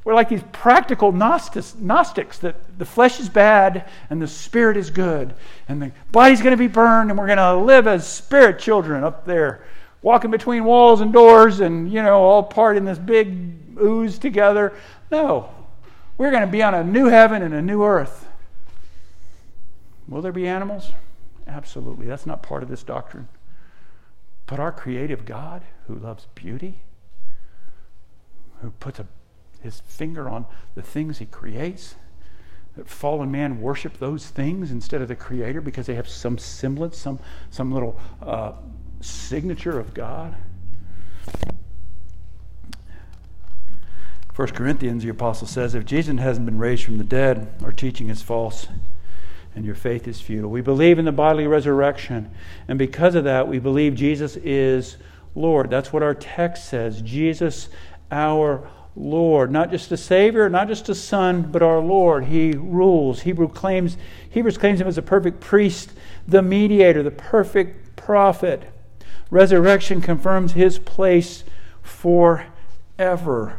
we're 0.02 0.14
like 0.14 0.28
these 0.28 0.42
practical 0.50 1.12
Gnostics, 1.12 1.76
Gnostics 1.76 2.38
that 2.38 2.76
the 2.76 2.84
flesh 2.84 3.20
is 3.20 3.28
bad 3.28 3.88
and 4.10 4.20
the 4.20 4.26
spirit 4.26 4.76
is 4.76 4.90
good. 4.90 5.32
And 5.68 5.80
the 5.80 5.92
body's 6.10 6.42
going 6.42 6.54
to 6.54 6.58
be 6.58 6.66
burned 6.66 7.10
and 7.10 7.18
we're 7.18 7.28
going 7.28 7.38
to 7.38 7.56
live 7.56 7.86
as 7.86 8.04
spirit 8.04 8.58
children 8.58 9.04
up 9.04 9.24
there, 9.24 9.64
walking 10.02 10.32
between 10.32 10.64
walls 10.64 11.00
and 11.00 11.12
doors 11.12 11.60
and, 11.60 11.90
you 11.90 12.02
know, 12.02 12.18
all 12.18 12.42
part 12.42 12.76
in 12.76 12.84
this 12.84 12.98
big 12.98 13.78
ooze 13.80 14.18
together. 14.18 14.74
No. 15.12 15.50
We're 16.18 16.32
going 16.32 16.44
to 16.44 16.50
be 16.50 16.64
on 16.64 16.74
a 16.74 16.82
new 16.82 17.06
heaven 17.06 17.42
and 17.42 17.54
a 17.54 17.62
new 17.62 17.84
earth. 17.84 18.26
Will 20.08 20.20
there 20.20 20.32
be 20.32 20.48
animals? 20.48 20.90
Absolutely. 21.46 22.06
That's 22.06 22.26
not 22.26 22.42
part 22.42 22.62
of 22.62 22.68
this 22.68 22.82
doctrine. 22.82 23.28
But 24.46 24.60
our 24.60 24.72
creative 24.72 25.24
God, 25.24 25.62
who 25.86 25.94
loves 25.94 26.26
beauty, 26.34 26.80
who 28.60 28.70
puts 28.72 28.98
a 28.98 29.06
his 29.64 29.80
finger 29.80 30.28
on 30.28 30.46
the 30.76 30.82
things 30.82 31.18
he 31.18 31.26
creates. 31.26 31.96
That 32.76 32.88
fallen 32.88 33.30
man 33.30 33.60
worship 33.60 33.98
those 33.98 34.26
things 34.26 34.70
instead 34.70 35.00
of 35.00 35.08
the 35.08 35.16
creator 35.16 35.60
because 35.60 35.86
they 35.86 35.94
have 35.94 36.08
some 36.08 36.38
semblance, 36.38 36.98
some, 36.98 37.18
some 37.50 37.72
little 37.72 37.98
uh, 38.22 38.52
signature 39.00 39.78
of 39.78 39.94
God. 39.94 40.36
1 44.34 44.48
Corinthians, 44.48 45.04
the 45.04 45.08
apostle 45.08 45.46
says, 45.46 45.74
if 45.76 45.84
Jesus 45.84 46.18
hasn't 46.18 46.44
been 46.44 46.58
raised 46.58 46.84
from 46.84 46.98
the 46.98 47.04
dead, 47.04 47.54
our 47.62 47.72
teaching 47.72 48.10
is 48.10 48.20
false 48.20 48.66
and 49.54 49.64
your 49.64 49.74
faith 49.74 50.08
is 50.08 50.20
futile. 50.20 50.50
We 50.50 50.60
believe 50.60 50.98
in 50.98 51.04
the 51.04 51.12
bodily 51.12 51.46
resurrection, 51.46 52.30
and 52.68 52.78
because 52.78 53.14
of 53.14 53.24
that, 53.24 53.48
we 53.48 53.58
believe 53.58 53.94
Jesus 53.94 54.36
is 54.36 54.96
Lord. 55.34 55.70
That's 55.70 55.92
what 55.92 56.02
our 56.02 56.14
text 56.14 56.68
says. 56.68 57.02
Jesus, 57.02 57.68
our 58.10 58.68
Lord, 58.96 59.50
not 59.50 59.70
just 59.70 59.90
a 59.90 59.96
Savior, 59.96 60.48
not 60.48 60.68
just 60.68 60.88
a 60.88 60.94
Son, 60.94 61.42
but 61.42 61.62
our 61.62 61.80
Lord. 61.80 62.26
He 62.26 62.52
rules. 62.52 63.22
Hebrew 63.22 63.48
claims, 63.48 63.96
Hebrews 64.30 64.58
claims 64.58 64.80
him 64.80 64.86
as 64.86 64.98
a 64.98 65.02
perfect 65.02 65.40
priest, 65.40 65.92
the 66.28 66.42
mediator, 66.42 67.02
the 67.02 67.10
perfect 67.10 67.96
prophet. 67.96 68.70
Resurrection 69.30 70.00
confirms 70.00 70.52
his 70.52 70.78
place 70.78 71.42
forever. 71.82 73.58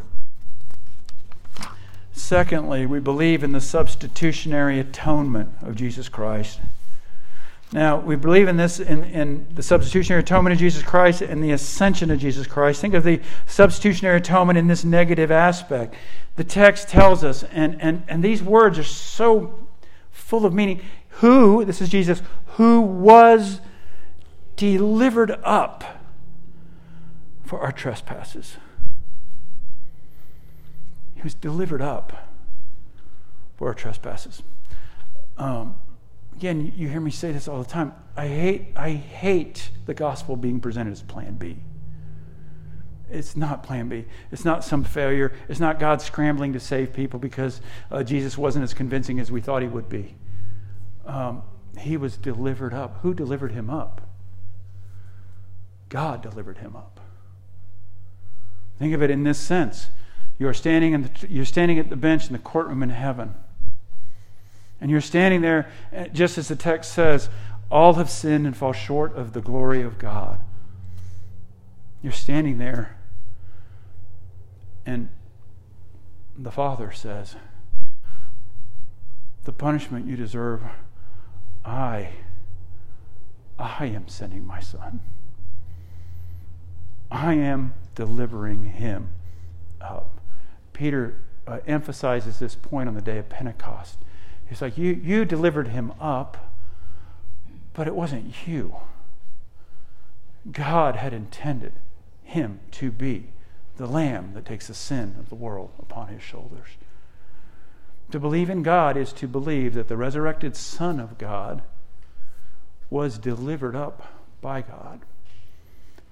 Secondly, 2.18 2.86
we 2.86 3.02
believe 3.02 3.44
in 3.44 3.52
the 3.52 3.60
substitutionary 3.60 4.80
atonement 4.80 5.50
of 5.62 5.76
Jesus 5.76 6.08
Christ. 6.08 6.62
Now, 7.74 8.00
we 8.00 8.16
believe 8.16 8.48
in 8.48 8.56
this, 8.56 8.80
in, 8.80 9.04
in 9.04 9.48
the 9.54 9.62
substitutionary 9.62 10.24
atonement 10.24 10.54
of 10.54 10.60
Jesus 10.60 10.82
Christ 10.82 11.22
and 11.22 11.44
the 11.44 11.52
ascension 11.52 12.10
of 12.10 12.20
Jesus 12.20 12.48
Christ. 12.48 12.80
Think 12.80 12.94
of 12.94 13.04
the 13.04 13.20
substitutionary 13.48 14.18
atonement 14.18 14.58
in 14.58 14.68
this 14.68 14.86
negative 14.86 15.30
aspect. 15.30 15.96
The 16.38 16.46
text 16.46 16.88
tells 16.88 17.26
us, 17.26 17.44
and, 17.52 17.82
and, 17.82 18.04
and 18.08 18.24
these 18.24 18.42
words 18.42 18.80
are 18.80 18.84
so 18.84 19.68
full 20.10 20.46
of 20.46 20.54
meaning. 20.54 20.82
Who, 21.20 21.66
this 21.66 21.82
is 21.82 21.90
Jesus, 21.90 22.22
who 22.56 22.80
was 22.80 23.60
delivered 24.56 25.32
up 25.44 25.84
for 27.44 27.60
our 27.60 27.74
trespasses. 27.74 28.56
Was 31.26 31.34
delivered 31.34 31.82
up 31.82 32.14
for 33.58 33.70
our 33.70 33.74
trespasses. 33.74 34.44
Um, 35.40 35.74
again, 36.36 36.72
you 36.76 36.88
hear 36.88 37.02
me 37.02 37.10
say 37.10 37.32
this 37.32 37.48
all 37.48 37.64
the 37.64 37.68
time. 37.68 37.94
I 38.16 38.28
hate, 38.28 38.68
I 38.76 38.92
hate 38.92 39.72
the 39.88 39.96
gospel 39.96 40.36
being 40.36 40.60
presented 40.60 40.92
as 40.92 41.02
plan 41.02 41.34
B. 41.34 41.58
It's 43.10 43.36
not 43.36 43.64
plan 43.64 43.90
B. 43.90 44.06
It's 44.32 44.46
not 44.46 44.64
some 44.64 44.84
failure. 44.84 45.34
It's 45.50 45.60
not 45.60 45.80
God 45.80 46.00
scrambling 46.00 46.54
to 46.54 46.60
save 46.60 46.94
people 46.94 47.20
because 47.20 47.60
uh, 47.90 48.04
Jesus 48.04 48.38
wasn't 48.38 48.62
as 48.62 48.76
convincing 48.76 49.20
as 49.20 49.32
we 49.32 49.42
thought 49.42 49.64
he 49.64 49.68
would 49.68 49.90
be. 49.90 50.14
Um, 51.08 51.42
he 51.80 51.98
was 51.98 52.18
delivered 52.18 52.76
up. 52.76 53.00
Who 53.02 53.16
delivered 53.16 53.52
him 53.52 53.72
up? 53.72 54.08
God 55.90 56.22
delivered 56.22 56.60
him 56.60 56.76
up. 56.76 57.00
Think 58.78 58.94
of 58.94 59.02
it 59.02 59.10
in 59.10 59.24
this 59.24 59.40
sense. 59.40 59.90
You 60.38 60.48
are 60.48 60.54
standing, 60.54 60.94
in 60.94 61.04
the, 61.04 61.10
you're 61.30 61.46
standing 61.46 61.80
at 61.80 61.90
the 61.90 61.96
bench 61.96 62.28
in 62.28 62.34
the 62.34 62.40
courtroom 62.40 62.84
in 62.84 62.90
heaven. 62.90 63.36
And 64.82 64.92
you're 64.92 65.02
standing 65.02 65.42
there, 65.42 65.72
eh, 65.94 66.08
just 66.08 66.38
as 66.38 66.50
the 66.50 66.56
text 66.56 66.92
says, 66.92 67.30
all 67.72 67.94
have 67.94 68.10
sinned 68.10 68.46
and 68.46 68.56
fall 68.56 68.74
short 68.74 69.16
of 69.16 69.34
the 69.34 69.42
glory 69.42 69.82
of 69.82 69.98
God. 69.98 70.40
You're 72.02 72.12
standing 72.12 72.58
there, 72.58 72.98
and 74.86 75.10
the 76.38 76.52
Father 76.52 76.92
says, 76.92 77.36
The 79.46 79.52
punishment 79.52 80.06
you 80.06 80.16
deserve, 80.16 80.62
I, 81.64 82.10
I 83.58 83.86
am 83.86 84.08
sending 84.08 84.46
my 84.46 84.60
Son. 84.60 85.00
I 87.10 87.34
am 87.34 87.74
delivering 87.96 88.66
him 88.66 89.10
up. 89.82 90.15
Peter 90.76 91.16
uh, 91.48 91.60
emphasizes 91.66 92.38
this 92.38 92.54
point 92.54 92.90
on 92.90 92.96
the 92.96 93.02
day 93.02 93.18
of 93.18 93.30
Pentecost. 93.30 93.98
He's 94.48 94.62
like, 94.62 94.78
you, 94.78 94.94
you 94.94 95.26
delivered 95.26 95.70
him 95.70 95.94
up, 96.00 96.52
but 97.74 97.88
it 97.88 97.96
wasn't 97.96 98.46
you. 98.46 98.76
God 100.52 100.98
had 100.98 101.14
intended 101.14 101.74
him 102.24 102.60
to 102.72 102.92
be 102.92 103.30
the 103.78 103.88
lamb 103.88 104.34
that 104.34 104.46
takes 104.46 104.68
the 104.68 104.74
sin 104.74 105.16
of 105.18 105.30
the 105.30 105.36
world 105.36 105.72
upon 105.80 106.10
his 106.10 106.22
shoulders. 106.22 106.68
To 108.12 108.20
believe 108.20 108.50
in 108.50 108.62
God 108.62 108.98
is 108.98 109.14
to 109.14 109.28
believe 109.28 109.74
that 109.74 109.88
the 109.88 109.98
resurrected 109.98 110.56
Son 110.56 111.00
of 111.00 111.18
God 111.18 111.64
was 112.90 113.18
delivered 113.18 113.76
up 113.76 114.14
by 114.42 114.62
God 114.62 115.02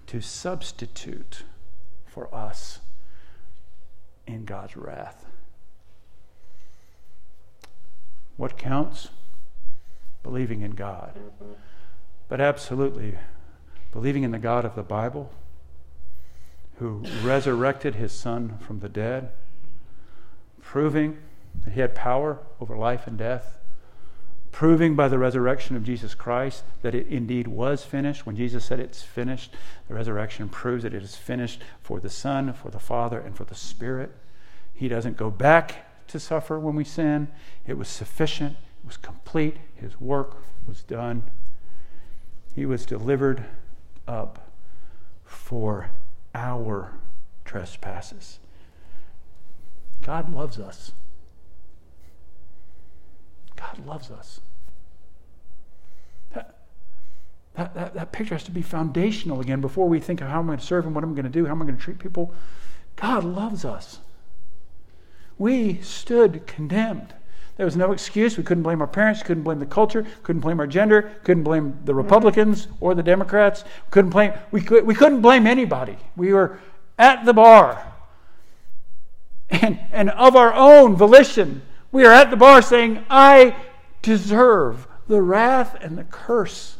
to 0.07 0.21
substitute 0.21 1.43
for 2.05 2.33
us 2.33 2.79
in 4.27 4.45
God's 4.45 4.77
wrath. 4.77 5.25
What 8.37 8.57
counts? 8.57 9.09
Believing 10.23 10.61
in 10.61 10.71
God. 10.71 11.19
But 12.27 12.41
absolutely, 12.41 13.17
believing 13.91 14.23
in 14.23 14.31
the 14.31 14.39
God 14.39 14.65
of 14.65 14.75
the 14.75 14.83
Bible 14.83 15.31
who 16.79 17.03
resurrected 17.23 17.95
his 17.95 18.11
son 18.11 18.57
from 18.57 18.79
the 18.79 18.89
dead, 18.89 19.31
proving 20.61 21.17
that 21.63 21.73
he 21.73 21.81
had 21.81 21.93
power 21.93 22.39
over 22.59 22.75
life 22.75 23.05
and 23.05 23.17
death, 23.17 23.59
proving 24.53 24.95
by 24.95 25.07
the 25.07 25.17
resurrection 25.17 25.75
of 25.75 25.83
Jesus 25.83 26.13
Christ 26.13 26.63
that 26.83 26.93
it 26.93 27.07
indeed 27.07 27.47
was 27.47 27.83
finished. 27.83 28.25
When 28.25 28.37
Jesus 28.37 28.63
said 28.63 28.79
it's 28.79 29.01
finished, 29.01 29.53
the 29.87 29.95
resurrection 29.95 30.47
proves 30.47 30.83
that 30.83 30.93
it 30.93 31.01
is 31.01 31.15
finished 31.15 31.61
for 31.81 31.99
the 31.99 32.09
Son, 32.09 32.53
for 32.53 32.69
the 32.69 32.79
Father, 32.79 33.19
and 33.19 33.35
for 33.35 33.45
the 33.45 33.55
Spirit. 33.55 34.11
He 34.71 34.87
doesn't 34.87 35.17
go 35.17 35.31
back 35.31 36.07
to 36.07 36.19
suffer 36.19 36.59
when 36.59 36.75
we 36.75 36.83
sin. 36.83 37.29
It 37.65 37.79
was 37.79 37.87
sufficient, 37.87 38.55
it 38.83 38.87
was 38.87 38.95
complete, 38.95 39.57
his 39.75 39.99
work 39.99 40.37
was 40.67 40.83
done. 40.83 41.23
He 42.55 42.67
was 42.67 42.85
delivered 42.85 43.45
up 44.07 44.51
for 45.25 45.89
our 46.35 46.93
trespasses. 47.43 48.39
God 50.03 50.31
loves 50.31 50.59
us. 50.59 50.91
God 53.63 53.85
loves 53.87 54.11
us. 54.11 54.41
That, 56.33 56.55
that, 57.55 57.73
that, 57.73 57.93
that 57.95 58.11
picture 58.11 58.35
has 58.35 58.43
to 58.43 58.51
be 58.51 58.61
foundational 58.61 59.41
again 59.41 59.61
before 59.61 59.87
we 59.87 59.99
think 59.99 60.21
of 60.21 60.27
how 60.27 60.39
I'm 60.39 60.45
going 60.45 60.59
to 60.59 60.65
serve 60.65 60.85
and 60.85 60.93
what 60.93 61.03
I'm 61.03 61.15
going 61.15 61.25
to 61.25 61.31
do, 61.31 61.45
how 61.45 61.53
I'm 61.53 61.59
going 61.59 61.75
to 61.75 61.81
treat 61.81 61.99
people. 61.99 62.33
God 62.95 63.23
loves 63.23 63.65
us 63.65 63.99
we 65.37 65.81
stood 65.81 66.45
condemned. 66.47 67.13
There 67.57 67.65
was 67.65 67.75
no 67.75 67.91
excuse. 67.91 68.37
We 68.37 68.43
couldn't 68.43 68.63
blame 68.63 68.81
our 68.81 68.87
parents, 68.87 69.21
couldn't 69.21 69.43
blame 69.43 69.59
the 69.59 69.65
culture, 69.65 70.05
couldn't 70.23 70.41
blame 70.41 70.59
our 70.59 70.67
gender, 70.67 71.11
couldn't 71.23 71.43
blame 71.43 71.77
the 71.85 71.91
mm-hmm. 71.91 72.01
Republicans 72.01 72.67
or 72.79 72.95
the 72.95 73.03
Democrats, 73.03 73.63
couldn't 73.91 74.11
blame 74.11 74.33
we, 74.51 74.61
could, 74.61 74.85
we 74.85 74.95
couldn't 74.95 75.21
blame 75.21 75.45
anybody. 75.45 75.97
We 76.15 76.33
were 76.33 76.59
at 76.97 77.25
the 77.25 77.33
bar. 77.33 77.93
And, 79.49 79.79
and 79.91 80.09
of 80.11 80.35
our 80.35 80.53
own 80.53 80.95
volition, 80.95 81.61
we 81.93 82.05
are 82.05 82.11
at 82.11 82.31
the 82.31 82.35
bar 82.35 82.61
saying, 82.61 83.05
I 83.09 83.55
deserve 84.01 84.87
the 85.07 85.21
wrath 85.21 85.77
and 85.79 85.97
the 85.97 86.03
curse 86.03 86.77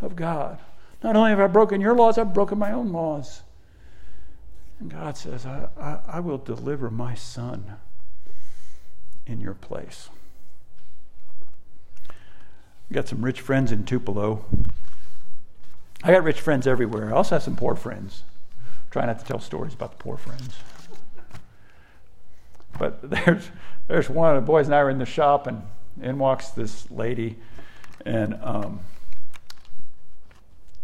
of 0.00 0.16
God. 0.16 0.58
Not 1.02 1.16
only 1.16 1.30
have 1.30 1.38
I 1.38 1.46
broken 1.46 1.82
your 1.82 1.94
laws, 1.94 2.16
I've 2.16 2.32
broken 2.32 2.58
my 2.58 2.72
own 2.72 2.90
laws. 2.90 3.42
And 4.80 4.90
God 4.90 5.18
says, 5.18 5.44
I, 5.44 5.68
I, 5.78 5.98
I 6.08 6.20
will 6.20 6.38
deliver 6.38 6.90
my 6.90 7.14
son 7.14 7.76
in 9.26 9.38
your 9.38 9.54
place. 9.54 10.08
We 12.88 12.94
got 12.94 13.06
some 13.06 13.22
rich 13.22 13.42
friends 13.42 13.70
in 13.70 13.84
Tupelo. 13.84 14.46
I 16.02 16.10
got 16.10 16.24
rich 16.24 16.40
friends 16.40 16.66
everywhere. 16.66 17.10
I 17.10 17.16
also 17.16 17.34
have 17.36 17.42
some 17.42 17.56
poor 17.56 17.76
friends. 17.76 18.22
Try 18.90 19.04
not 19.04 19.18
to 19.18 19.24
tell 19.26 19.40
stories 19.40 19.74
about 19.74 19.98
the 19.98 20.02
poor 20.02 20.16
friends. 20.16 20.56
But 22.78 23.10
there's, 23.10 23.50
there's 23.88 24.08
one 24.08 24.34
of 24.34 24.42
the 24.42 24.46
boys 24.46 24.66
and 24.66 24.74
I 24.74 24.82
were 24.82 24.90
in 24.90 24.98
the 24.98 25.06
shop, 25.06 25.46
and 25.46 25.62
in 26.02 26.18
walks 26.18 26.50
this 26.50 26.90
lady, 26.90 27.36
and, 28.04 28.38
um, 28.42 28.80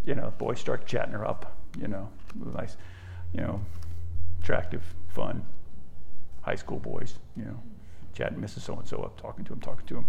you 0.05 0.15
know, 0.15 0.33
boys 0.39 0.61
start 0.61 0.87
chatting 0.87 1.13
her 1.13 1.27
up, 1.27 1.57
you 1.81 1.89
know, 1.89 2.09
nice, 2.55 2.77
you 3.33 3.41
know, 3.41 3.61
attractive, 4.41 4.83
fun 5.09 5.45
high 6.43 6.55
school 6.55 6.79
boys, 6.79 7.15
you 7.37 7.45
know, 7.45 7.63
chatting 8.15 8.39
Mrs. 8.39 8.61
So 8.61 8.75
and 8.75 8.87
so 8.87 9.03
up, 9.03 9.21
talking 9.21 9.45
to 9.45 9.53
him, 9.53 9.61
talking 9.61 9.87
to 9.87 9.97
him. 9.97 10.07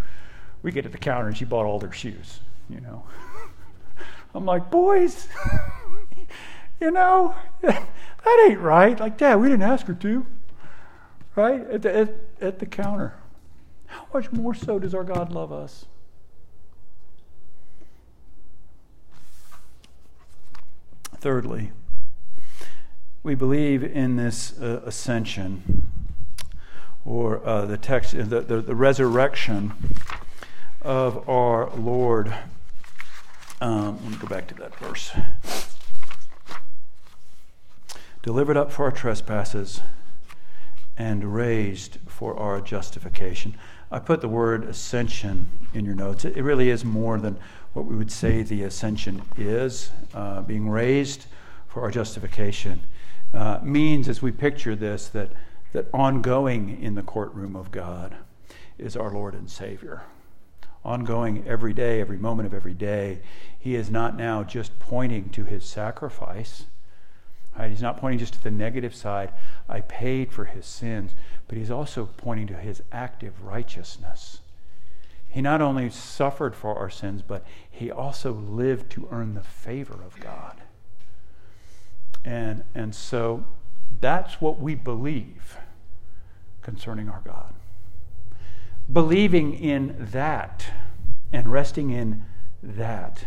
We 0.63 0.71
get 0.71 0.83
to 0.83 0.89
the 0.89 0.97
counter, 0.97 1.27
and 1.27 1.37
she 1.37 1.45
bought 1.45 1.65
all 1.65 1.79
their 1.79 1.91
shoes, 1.91 2.39
you 2.69 2.81
know. 2.81 3.03
I'm 4.35 4.45
like, 4.45 4.71
boys, 4.71 5.27
you 6.81 6.91
know, 6.91 7.35
that 7.61 8.47
ain't 8.47 8.59
right. 8.59 8.99
Like, 8.99 9.17
Dad, 9.17 9.35
we 9.35 9.49
didn't 9.49 9.63
ask 9.63 9.85
her 9.87 9.93
to 9.93 10.25
right? 11.35 11.67
At 11.69 11.81
the, 11.81 11.95
at, 11.95 12.15
at 12.41 12.59
the 12.59 12.65
counter. 12.65 13.15
How 13.87 14.05
much 14.13 14.31
more 14.31 14.53
so 14.53 14.79
does 14.79 14.93
our 14.93 15.03
God 15.03 15.31
love 15.31 15.51
us? 15.51 15.85
Thirdly, 21.17 21.71
we 23.21 23.35
believe 23.35 23.83
in 23.83 24.15
this 24.15 24.59
uh, 24.59 24.81
ascension 24.85 25.87
or 27.05 27.45
uh, 27.45 27.65
the 27.65 27.77
text, 27.77 28.13
the, 28.13 28.41
the, 28.41 28.61
the, 28.61 28.75
resurrection 28.75 29.73
of 30.81 31.27
our 31.29 31.69
Lord. 31.75 32.33
Um, 33.59 33.99
let 34.03 34.11
me 34.11 34.17
go 34.17 34.27
back 34.27 34.47
to 34.47 34.55
that 34.55 34.75
verse. 34.77 35.11
Delivered 38.23 38.57
up 38.57 38.71
for 38.71 38.85
our 38.85 38.91
trespasses 38.91 39.81
and 40.97 41.33
raised 41.33 41.97
for 42.07 42.37
our 42.37 42.61
justification. 42.61 43.55
I 43.91 43.99
put 43.99 44.21
the 44.21 44.27
word 44.27 44.65
ascension 44.65 45.49
in 45.73 45.85
your 45.85 45.95
notes. 45.95 46.25
It 46.25 46.41
really 46.41 46.69
is 46.69 46.85
more 46.85 47.17
than 47.17 47.37
what 47.73 47.85
we 47.85 47.95
would 47.95 48.11
say 48.11 48.43
the 48.43 48.63
ascension 48.63 49.21
is. 49.37 49.91
Uh, 50.13 50.41
being 50.41 50.69
raised 50.69 51.25
for 51.67 51.81
our 51.81 51.91
justification 51.91 52.81
uh, 53.33 53.59
means, 53.63 54.09
as 54.09 54.21
we 54.21 54.31
picture 54.31 54.75
this, 54.75 55.07
that, 55.09 55.31
that 55.73 55.87
ongoing 55.93 56.81
in 56.81 56.95
the 56.95 57.01
courtroom 57.01 57.55
of 57.55 57.71
God 57.71 58.15
is 58.77 58.95
our 58.97 59.11
Lord 59.11 59.33
and 59.33 59.49
Savior. 59.49 60.03
Ongoing 60.83 61.47
every 61.47 61.73
day, 61.73 62.01
every 62.01 62.17
moment 62.17 62.47
of 62.47 62.53
every 62.53 62.73
day. 62.73 63.19
He 63.57 63.75
is 63.75 63.89
not 63.89 64.17
now 64.17 64.43
just 64.43 64.79
pointing 64.79 65.29
to 65.29 65.45
his 65.45 65.63
sacrifice 65.63 66.65
Right? 67.57 67.69
He's 67.69 67.81
not 67.81 67.97
pointing 67.97 68.19
just 68.19 68.33
to 68.33 68.43
the 68.43 68.51
negative 68.51 68.95
side. 68.95 69.33
I 69.67 69.81
paid 69.81 70.31
for 70.31 70.45
his 70.45 70.65
sins, 70.65 71.11
but 71.47 71.57
he's 71.57 71.71
also 71.71 72.09
pointing 72.17 72.47
to 72.47 72.55
his 72.55 72.81
active 72.91 73.43
righteousness. 73.43 74.39
He 75.27 75.41
not 75.41 75.61
only 75.61 75.89
suffered 75.89 76.55
for 76.55 76.77
our 76.77 76.89
sins, 76.89 77.21
but 77.21 77.45
he 77.69 77.89
also 77.89 78.33
lived 78.33 78.91
to 78.91 79.07
earn 79.11 79.33
the 79.33 79.43
favor 79.43 79.99
of 80.05 80.19
God. 80.19 80.61
And, 82.23 82.63
and 82.75 82.93
so 82.93 83.45
that's 83.99 84.41
what 84.41 84.59
we 84.59 84.75
believe 84.75 85.57
concerning 86.61 87.09
our 87.09 87.21
God. 87.23 87.53
Believing 88.91 89.53
in 89.53 89.95
that 90.11 90.71
and 91.31 91.51
resting 91.51 91.91
in 91.91 92.25
that 92.61 93.25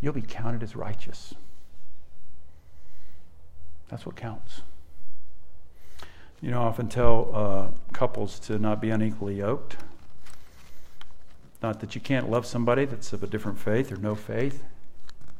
you'll 0.00 0.12
be 0.12 0.22
counted 0.22 0.62
as 0.62 0.76
righteous. 0.76 1.34
That's 3.88 4.04
what 4.04 4.16
counts. 4.16 4.62
You 6.40 6.50
know, 6.50 6.62
I 6.62 6.66
often 6.66 6.88
tell 6.88 7.30
uh, 7.32 7.92
couples 7.92 8.38
to 8.40 8.58
not 8.58 8.80
be 8.80 8.90
unequally 8.90 9.36
yoked. 9.36 9.76
Not 11.62 11.80
that 11.80 11.94
you 11.94 12.00
can't 12.00 12.30
love 12.30 12.44
somebody 12.46 12.84
that's 12.84 13.12
of 13.12 13.22
a 13.22 13.26
different 13.26 13.58
faith 13.58 13.90
or 13.90 13.96
no 13.96 14.14
faith. 14.14 14.62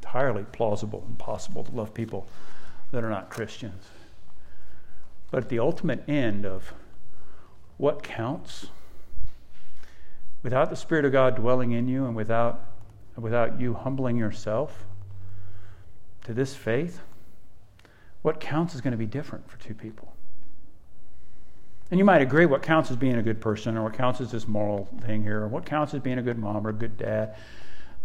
Entirely 0.02 0.44
plausible 0.52 1.04
and 1.06 1.18
possible 1.18 1.64
to 1.64 1.72
love 1.72 1.92
people 1.92 2.26
that 2.92 3.04
are 3.04 3.10
not 3.10 3.28
Christians. 3.28 3.84
But 5.30 5.48
the 5.48 5.58
ultimate 5.58 6.08
end 6.08 6.46
of 6.46 6.72
what 7.76 8.02
counts, 8.02 8.68
without 10.42 10.70
the 10.70 10.76
Spirit 10.76 11.04
of 11.04 11.12
God 11.12 11.36
dwelling 11.36 11.72
in 11.72 11.88
you 11.88 12.06
and 12.06 12.16
without 12.16 12.62
without 13.16 13.60
you 13.60 13.74
humbling 13.74 14.16
yourself 14.16 14.84
to 16.24 16.34
this 16.34 16.54
faith, 16.54 17.00
what 18.22 18.40
counts 18.40 18.74
is 18.74 18.80
going 18.80 18.92
to 18.92 18.98
be 18.98 19.06
different 19.06 19.48
for 19.48 19.58
two 19.58 19.74
people. 19.74 20.12
And 21.90 21.98
you 21.98 22.04
might 22.04 22.20
agree 22.20 22.46
what 22.46 22.62
counts 22.62 22.90
as 22.90 22.96
being 22.96 23.14
a 23.14 23.22
good 23.22 23.40
person, 23.40 23.76
or 23.76 23.84
what 23.84 23.94
counts 23.94 24.20
as 24.20 24.32
this 24.32 24.48
moral 24.48 24.88
thing 25.02 25.22
here, 25.22 25.42
or 25.42 25.48
what 25.48 25.64
counts 25.64 25.94
as 25.94 26.00
being 26.00 26.18
a 26.18 26.22
good 26.22 26.38
mom 26.38 26.66
or 26.66 26.70
a 26.70 26.74
good 26.74 26.96
dad. 26.96 27.36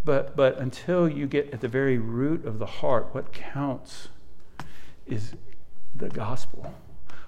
But, 0.05 0.35
but 0.35 0.59
until 0.59 1.09
you 1.09 1.25
get 1.25 1.51
at 1.51 1.61
the 1.61 1.67
very 1.67 1.97
root 1.97 2.45
of 2.45 2.59
the 2.59 2.65
heart, 2.65 3.09
what 3.13 3.33
counts 3.33 4.09
is 5.07 5.33
the 5.95 6.09
gospel. 6.09 6.75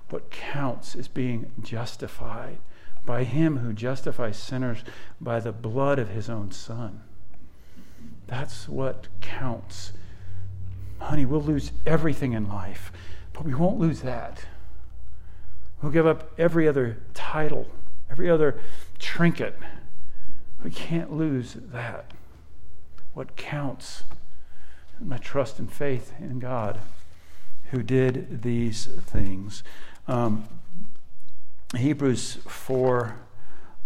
What 0.10 0.30
counts 0.30 0.94
is 0.96 1.08
being 1.08 1.52
justified 1.62 2.60
by 3.06 3.24
Him 3.24 3.58
who 3.58 3.74
justifies 3.74 4.38
sinners 4.38 4.84
by 5.20 5.40
the 5.40 5.52
blood 5.52 5.98
of 5.98 6.10
His 6.10 6.30
own 6.30 6.52
Son. 6.52 7.02
That's 8.28 8.68
what 8.68 9.08
counts. 9.22 9.94
Honey, 11.00 11.26
we'll 11.26 11.42
lose 11.42 11.72
everything 11.86 12.34
in 12.34 12.48
life, 12.48 12.92
but 13.34 13.46
we 13.46 13.54
won't 13.54 13.80
lose 13.80 14.02
that. 14.02 14.46
We'll 15.82 15.92
give 15.92 16.08
up 16.08 16.32
every 16.38 16.68
other 16.68 16.98
title, 17.14 17.68
every 18.10 18.30
other 18.30 18.60
trinket. 19.00 19.58
We 20.64 20.72
can't 20.72 21.12
lose 21.12 21.58
that. 21.60 22.12
What 23.14 23.36
counts 23.36 24.04
my 25.00 25.18
trust 25.18 25.60
and 25.60 25.72
faith 25.72 26.14
in 26.20 26.40
God 26.40 26.80
who 27.72 27.84
did 27.84 28.44
these 28.44 28.86
things. 28.86 29.64
Um, 30.08 30.48
Hebrews 31.76 32.38
4 32.48 33.16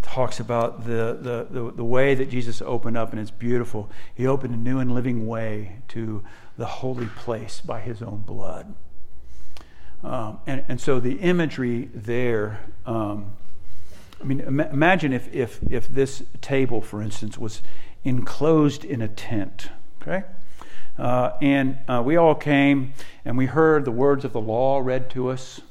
talks 0.08 0.40
about 0.40 0.86
the, 0.86 1.18
the, 1.22 1.48
the, 1.50 1.72
the, 1.72 1.84
way 1.84 2.16
that 2.16 2.30
Jesus 2.30 2.62
opened 2.62 2.98
up, 2.98 3.12
and 3.12 3.20
it's 3.20 3.30
beautiful. 3.32 3.90
He 4.16 4.26
opened 4.26 4.54
a 4.54 4.58
new 4.58 4.80
and 4.80 4.94
living 4.94 5.28
way 5.28 5.80
to 5.90 6.24
the 6.58 6.66
holy 6.66 7.08
place 7.08 7.62
by 7.62 7.82
his 7.82 8.02
own 8.02 8.24
blood. 8.26 8.74
Um, 10.04 10.40
and, 10.48 10.64
and 10.70 10.82
so 10.82 11.00
the 11.00 11.20
imagery 11.20 11.90
there, 11.94 12.62
um, 12.86 13.34
I 14.22 14.24
mean, 14.24 14.40
Im- 14.40 14.60
imagine 14.60 15.12
if, 15.12 15.34
if, 15.34 15.60
if 15.70 15.88
this 15.88 16.24
table, 16.42 16.82
for 16.82 17.02
instance, 17.02 17.38
was 17.38 17.62
enclosed 18.04 18.86
in 18.86 19.02
a 19.02 19.08
tent, 19.08 19.70
okay? 20.02 20.24
Uh, 20.98 21.32
and 21.42 21.78
uh, 21.88 22.02
we 22.04 22.16
all 22.16 22.34
came 22.34 22.94
and 23.26 23.38
we 23.38 23.46
heard 23.46 23.86
the 23.86 23.92
words 23.92 24.24
of 24.26 24.34
the 24.34 24.42
law 24.42 24.80
read 24.80 25.10
to 25.12 25.28
us. 25.28 25.62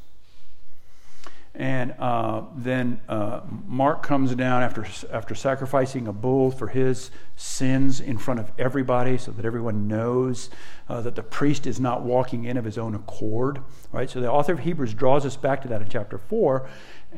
And 1.57 1.95
uh, 1.99 2.43
then 2.55 3.01
uh, 3.09 3.41
Mark 3.67 4.03
comes 4.03 4.35
down 4.35 4.63
after, 4.63 4.87
after 5.11 5.35
sacrificing 5.35 6.07
a 6.07 6.13
bull 6.13 6.51
for 6.51 6.69
his 6.69 7.11
sins 7.35 7.99
in 7.99 8.19
front 8.19 8.41
of 8.41 8.53
everybody 8.59 9.17
so 9.17 9.33
that 9.33 9.47
everyone 9.47 9.89
knows 9.89 10.51
uh, 10.91 11.01
that 11.01 11.15
the 11.15 11.23
priest 11.23 11.67
is 11.67 11.81
not 11.81 12.03
walking 12.03 12.45
in 12.45 12.59
of 12.59 12.67
his 12.67 12.77
own 12.77 12.95
accord. 12.95 13.61
Right? 13.91 14.11
So 14.11 14.21
the 14.21 14.31
author 14.31 14.53
of 14.53 14.59
Hebrews 14.59 14.93
draws 14.93 15.25
us 15.25 15.37
back 15.37 15.63
to 15.63 15.69
that 15.69 15.81
in 15.81 15.89
chapter 15.89 16.19
4 16.19 16.69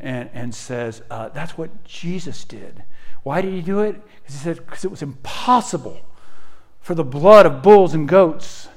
and, 0.00 0.30
and 0.32 0.54
says 0.54 1.02
uh, 1.10 1.30
that's 1.30 1.58
what 1.58 1.82
Jesus 1.82 2.44
did. 2.44 2.84
Why 3.24 3.40
did 3.40 3.52
he 3.52 3.60
do 3.60 3.80
it? 3.80 4.00
Because 4.22 4.34
he 4.36 4.40
said, 4.40 4.56
because 4.58 4.84
it 4.84 4.90
was 4.92 5.02
impossible 5.02 6.00
for 6.80 6.94
the 6.94 7.04
blood 7.04 7.44
of 7.44 7.60
bulls 7.60 7.92
and 7.92 8.08
goats 8.08 8.68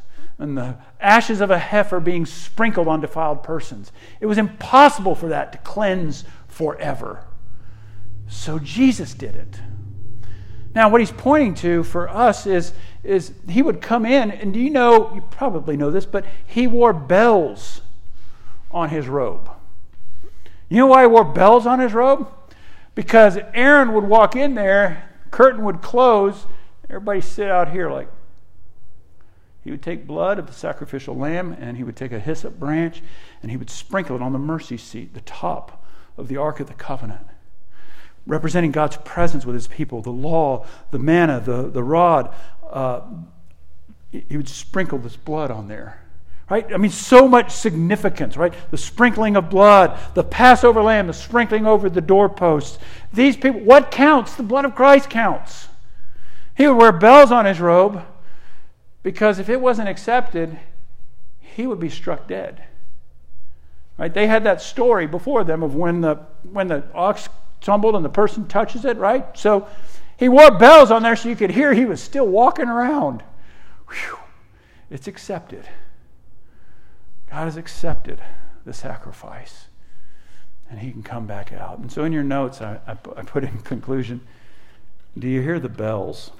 and 0.41 0.57
the 0.57 0.75
ashes 0.99 1.39
of 1.39 1.51
a 1.51 1.59
heifer 1.59 1.99
being 1.99 2.25
sprinkled 2.25 2.87
on 2.87 2.99
defiled 2.99 3.43
persons. 3.43 3.91
It 4.19 4.25
was 4.25 4.39
impossible 4.39 5.13
for 5.13 5.29
that 5.29 5.51
to 5.51 5.59
cleanse 5.59 6.23
forever. 6.47 7.23
So 8.27 8.57
Jesus 8.57 9.13
did 9.13 9.35
it. 9.35 9.59
Now, 10.73 10.89
what 10.89 10.99
he's 10.99 11.11
pointing 11.11 11.53
to 11.55 11.83
for 11.83 12.09
us 12.09 12.47
is, 12.47 12.73
is 13.03 13.33
he 13.47 13.61
would 13.61 13.81
come 13.81 14.03
in, 14.03 14.31
and 14.31 14.51
do 14.51 14.59
you 14.59 14.71
know, 14.71 15.13
you 15.13 15.21
probably 15.29 15.77
know 15.77 15.91
this, 15.91 16.05
but 16.07 16.25
he 16.47 16.65
wore 16.65 16.93
bells 16.93 17.81
on 18.71 18.89
his 18.89 19.07
robe. 19.07 19.49
You 20.69 20.77
know 20.77 20.87
why 20.87 21.01
he 21.01 21.07
wore 21.07 21.25
bells 21.25 21.67
on 21.67 21.79
his 21.79 21.93
robe? 21.93 22.27
Because 22.95 23.37
Aaron 23.53 23.93
would 23.93 24.05
walk 24.05 24.35
in 24.35 24.55
there, 24.55 25.07
curtain 25.29 25.63
would 25.65 25.81
close, 25.81 26.47
everybody 26.89 27.21
sit 27.21 27.51
out 27.51 27.71
here 27.71 27.91
like, 27.91 28.07
he 29.63 29.69
would 29.69 29.81
take 29.81 30.07
blood 30.07 30.39
of 30.39 30.47
the 30.47 30.53
sacrificial 30.53 31.15
lamb 31.15 31.55
and 31.59 31.77
he 31.77 31.83
would 31.83 31.95
take 31.95 32.11
a 32.11 32.19
hyssop 32.19 32.59
branch 32.59 33.01
and 33.41 33.51
he 33.51 33.57
would 33.57 33.69
sprinkle 33.69 34.15
it 34.15 34.21
on 34.21 34.33
the 34.33 34.39
mercy 34.39 34.77
seat, 34.77 35.13
the 35.13 35.21
top 35.21 35.85
of 36.17 36.27
the 36.27 36.37
Ark 36.37 36.59
of 36.59 36.67
the 36.67 36.73
Covenant, 36.73 37.27
representing 38.25 38.71
God's 38.71 38.97
presence 38.97 39.45
with 39.45 39.53
his 39.53 39.67
people, 39.67 40.01
the 40.01 40.09
law, 40.09 40.65
the 40.89 40.99
manna, 40.99 41.39
the, 41.39 41.69
the 41.69 41.83
rod. 41.83 42.33
Uh, 42.69 43.01
he 44.11 44.35
would 44.35 44.49
sprinkle 44.49 44.97
this 44.97 45.15
blood 45.15 45.51
on 45.51 45.67
there. 45.67 45.99
Right? 46.49 46.65
I 46.73 46.77
mean, 46.77 46.91
so 46.91 47.29
much 47.29 47.51
significance, 47.51 48.35
right? 48.35 48.53
The 48.71 48.77
sprinkling 48.77 49.37
of 49.37 49.49
blood, 49.49 49.97
the 50.15 50.23
Passover 50.23 50.81
lamb, 50.81 51.07
the 51.07 51.13
sprinkling 51.13 51.65
over 51.65 51.89
the 51.89 52.01
doorposts. 52.01 52.77
These 53.13 53.37
people, 53.37 53.61
what 53.61 53.89
counts? 53.89 54.35
The 54.35 54.43
blood 54.43 54.65
of 54.65 54.75
Christ 54.75 55.09
counts. 55.09 55.69
He 56.57 56.67
would 56.67 56.75
wear 56.75 56.91
bells 56.91 57.31
on 57.31 57.45
his 57.45 57.61
robe 57.61 58.03
because 59.03 59.39
if 59.39 59.49
it 59.49 59.61
wasn't 59.61 59.89
accepted, 59.89 60.59
he 61.39 61.67
would 61.67 61.79
be 61.79 61.89
struck 61.89 62.27
dead. 62.27 62.63
Right? 63.97 64.13
They 64.13 64.27
had 64.27 64.43
that 64.45 64.61
story 64.61 65.05
before 65.05 65.43
them 65.43 65.63
of 65.63 65.75
when 65.75 66.01
the 66.01 66.15
when 66.43 66.67
the 66.67 66.83
ox 66.93 67.29
tumbled 67.59 67.95
and 67.95 68.03
the 68.03 68.09
person 68.09 68.47
touches 68.47 68.85
it, 68.85 68.97
right? 68.97 69.37
So 69.37 69.67
he 70.17 70.29
wore 70.29 70.51
bells 70.51 70.91
on 70.91 71.03
there 71.03 71.15
so 71.15 71.29
you 71.29 71.35
could 71.35 71.51
hear 71.51 71.73
he 71.73 71.85
was 71.85 72.01
still 72.01 72.27
walking 72.27 72.67
around. 72.67 73.23
Whew. 73.87 74.17
It's 74.89 75.07
accepted. 75.07 75.67
God 77.29 77.45
has 77.45 77.57
accepted 77.57 78.21
the 78.65 78.73
sacrifice. 78.73 79.67
And 80.69 80.79
he 80.79 80.91
can 80.91 81.03
come 81.03 81.27
back 81.27 81.51
out. 81.51 81.79
And 81.79 81.91
so 81.91 82.03
in 82.03 82.11
your 82.11 82.23
notes, 82.23 82.61
I, 82.61 82.79
I, 82.87 82.91
I 82.91 83.23
put 83.23 83.43
in 83.43 83.57
conclusion 83.59 84.21
do 85.19 85.27
you 85.27 85.41
hear 85.41 85.59
the 85.59 85.69
bells? 85.69 86.31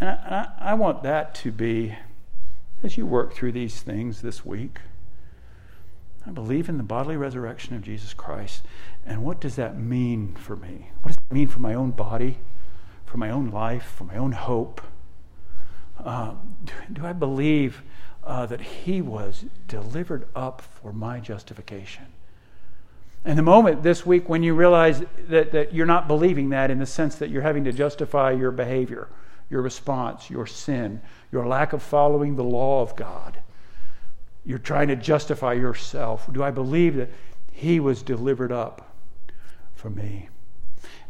And 0.00 0.10
I, 0.10 0.48
I, 0.58 0.74
want 0.74 1.02
that 1.02 1.34
to 1.36 1.52
be, 1.52 1.94
as 2.82 2.96
you 2.96 3.04
work 3.04 3.34
through 3.34 3.52
these 3.52 3.82
things 3.82 4.22
this 4.22 4.46
week, 4.46 4.78
I 6.26 6.30
believe 6.30 6.68
in 6.68 6.78
the 6.78 6.82
bodily 6.82 7.16
resurrection 7.16 7.74
of 7.74 7.82
Jesus 7.82 8.14
Christ. 8.14 8.64
And 9.04 9.22
what 9.22 9.40
does 9.40 9.56
that 9.56 9.78
mean 9.78 10.34
for 10.34 10.56
me? 10.56 10.90
What 11.02 11.08
does 11.08 11.16
it 11.16 11.34
mean 11.34 11.48
for 11.48 11.60
my 11.60 11.74
own 11.74 11.90
body, 11.90 12.38
for 13.04 13.18
my 13.18 13.30
own 13.30 13.50
life, 13.50 13.94
for 13.96 14.04
my 14.04 14.16
own 14.16 14.32
hope? 14.32 14.80
Uh, 16.02 16.32
do, 16.64 16.72
do, 16.94 17.06
I 17.06 17.12
believe 17.12 17.82
uh, 18.24 18.46
that 18.46 18.60
He 18.60 19.02
was 19.02 19.44
delivered 19.68 20.26
up 20.34 20.62
for 20.62 20.92
my 20.94 21.20
justification? 21.20 22.06
And 23.22 23.38
the 23.38 23.42
moment 23.42 23.82
this 23.82 24.06
week 24.06 24.30
when 24.30 24.42
you 24.42 24.54
realize 24.54 25.02
that, 25.28 25.52
that 25.52 25.74
you're 25.74 25.84
not 25.84 26.08
believing 26.08 26.48
that 26.50 26.70
in 26.70 26.78
the 26.78 26.86
sense 26.86 27.16
that 27.16 27.28
you're 27.28 27.42
having 27.42 27.64
to 27.64 27.72
justify 27.72 28.30
your 28.30 28.50
behavior, 28.50 29.08
your 29.50 29.62
response, 29.62 30.30
your 30.30 30.46
sin, 30.46 31.02
your 31.32 31.46
lack 31.46 31.72
of 31.72 31.82
following 31.82 32.36
the 32.36 32.44
law 32.44 32.80
of 32.80 32.96
God, 32.96 33.40
you're 34.44 34.58
trying 34.58 34.88
to 34.88 34.96
justify 34.96 35.52
yourself. 35.52 36.32
Do 36.32 36.42
I 36.42 36.50
believe 36.50 36.96
that 36.96 37.10
He 37.52 37.80
was 37.80 38.02
delivered 38.02 38.52
up 38.52 38.96
for 39.74 39.90
me? 39.90 40.28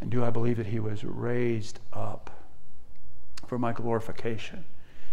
And 0.01 0.11
do 0.11 0.25
I 0.25 0.31
believe 0.31 0.57
that 0.57 0.67
He 0.67 0.81
was 0.81 1.05
raised 1.05 1.79
up 1.93 2.31
for 3.47 3.59
my 3.59 3.73
glorification? 3.73 4.65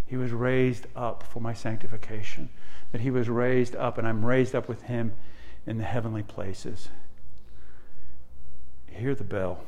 He 0.05 0.15
was 0.15 0.31
raised 0.31 0.87
up 0.95 1.21
for 1.21 1.41
my 1.41 1.53
sanctification. 1.53 2.49
That 2.93 3.01
He 3.01 3.11
was 3.11 3.27
raised 3.27 3.75
up, 3.75 3.97
and 3.97 4.07
I'm 4.07 4.25
raised 4.25 4.55
up 4.55 4.69
with 4.69 4.83
Him 4.83 5.13
in 5.65 5.77
the 5.77 5.83
heavenly 5.83 6.23
places. 6.23 6.87
Hear 8.89 9.13
the 9.13 9.25
bell. 9.25 9.59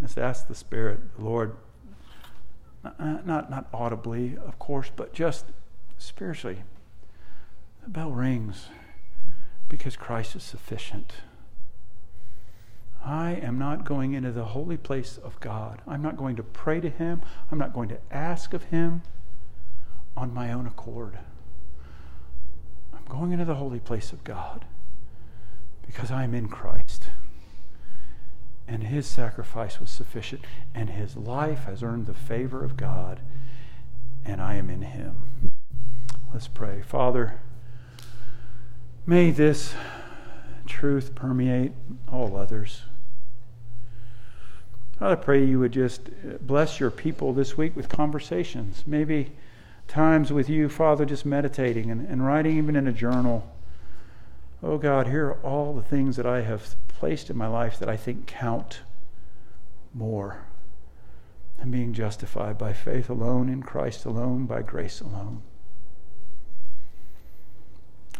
Let's 0.00 0.16
ask 0.16 0.46
the 0.46 0.54
Spirit, 0.54 1.16
the 1.16 1.24
Lord, 1.24 1.56
not, 2.98 3.50
not, 3.50 3.68
audibly, 3.72 4.36
of 4.36 4.58
course, 4.58 4.90
but 4.94 5.12
just 5.12 5.46
spiritually. 5.98 6.58
The 7.82 7.90
bell 7.90 8.10
rings 8.10 8.68
because 9.68 9.96
Christ 9.96 10.36
is 10.36 10.42
sufficient. 10.42 11.12
I 13.04 13.32
am 13.32 13.58
not 13.58 13.84
going 13.84 14.12
into 14.12 14.32
the 14.32 14.44
holy 14.44 14.76
place 14.76 15.18
of 15.18 15.38
God. 15.40 15.80
I'm 15.86 16.02
not 16.02 16.16
going 16.16 16.36
to 16.36 16.42
pray 16.42 16.80
to 16.80 16.90
Him. 16.90 17.22
I'm 17.50 17.58
not 17.58 17.72
going 17.72 17.88
to 17.88 17.98
ask 18.10 18.52
of 18.54 18.64
Him 18.64 19.02
on 20.16 20.34
my 20.34 20.52
own 20.52 20.66
accord. 20.66 21.18
I'm 22.92 23.04
going 23.08 23.32
into 23.32 23.44
the 23.44 23.54
holy 23.56 23.80
place 23.80 24.12
of 24.12 24.24
God 24.24 24.64
because 25.86 26.10
I 26.10 26.24
am 26.24 26.34
in 26.34 26.48
Christ. 26.48 27.08
And 28.68 28.84
His 28.84 29.06
sacrifice 29.06 29.80
was 29.80 29.88
sufficient, 29.88 30.44
and 30.74 30.90
His 30.90 31.16
life 31.16 31.64
has 31.64 31.82
earned 31.82 32.06
the 32.06 32.14
favor 32.14 32.62
of 32.62 32.76
God, 32.76 33.20
and 34.26 34.42
I 34.42 34.56
am 34.56 34.68
in 34.68 34.82
Him. 34.82 35.16
Let's 36.32 36.48
pray. 36.48 36.82
Father, 36.82 37.40
may 39.06 39.30
this 39.30 39.74
truth 40.66 41.14
permeate 41.14 41.72
all 42.12 42.36
others. 42.36 42.82
I 45.00 45.14
pray 45.14 45.44
you 45.44 45.60
would 45.60 45.72
just 45.72 46.10
bless 46.46 46.78
your 46.78 46.90
people 46.90 47.32
this 47.32 47.56
week 47.56 47.74
with 47.74 47.88
conversations, 47.88 48.84
maybe 48.86 49.32
times 49.86 50.30
with 50.30 50.50
you, 50.50 50.68
Father, 50.68 51.06
just 51.06 51.24
meditating 51.24 51.90
and, 51.90 52.06
and 52.06 52.26
writing 52.26 52.58
even 52.58 52.76
in 52.76 52.86
a 52.86 52.92
journal. 52.92 53.50
Oh 54.62 54.76
God, 54.76 55.06
here 55.06 55.28
are 55.28 55.40
all 55.42 55.72
the 55.72 55.82
things 55.82 56.16
that 56.16 56.26
I 56.26 56.42
have 56.42 56.74
placed 56.98 57.30
in 57.30 57.36
my 57.36 57.46
life 57.46 57.78
that 57.78 57.88
I 57.88 57.96
think 57.96 58.26
count 58.26 58.80
more 59.94 60.44
than 61.56 61.70
being 61.70 61.92
justified 61.92 62.58
by 62.58 62.72
faith 62.72 63.08
alone, 63.08 63.48
in 63.48 63.62
Christ 63.62 64.04
alone, 64.04 64.46
by 64.46 64.62
grace 64.62 65.00
alone. 65.00 65.42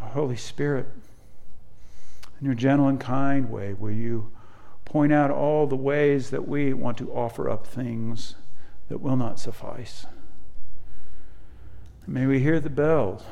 Holy 0.01 0.37
Spirit, 0.37 0.87
in 2.39 2.47
your 2.47 2.55
gentle 2.55 2.87
and 2.87 3.01
kind 3.01 3.51
way, 3.51 3.74
will 3.74 3.91
you 3.91 4.31
point 4.85 5.12
out 5.12 5.33
all 5.33 5.66
the 5.66 5.74
ways 5.74 6.31
that 6.31 6.47
we 6.47 6.72
want 6.72 6.97
to 6.99 7.12
offer 7.12 7.51
up 7.51 7.66
things 7.66 8.37
that 8.89 9.01
will 9.01 9.16
not 9.16 9.41
suffice? 9.41 10.07
May 12.07 12.26
we 12.26 12.39
hear 12.39 12.61
the 12.61 12.70
bell 12.70 13.22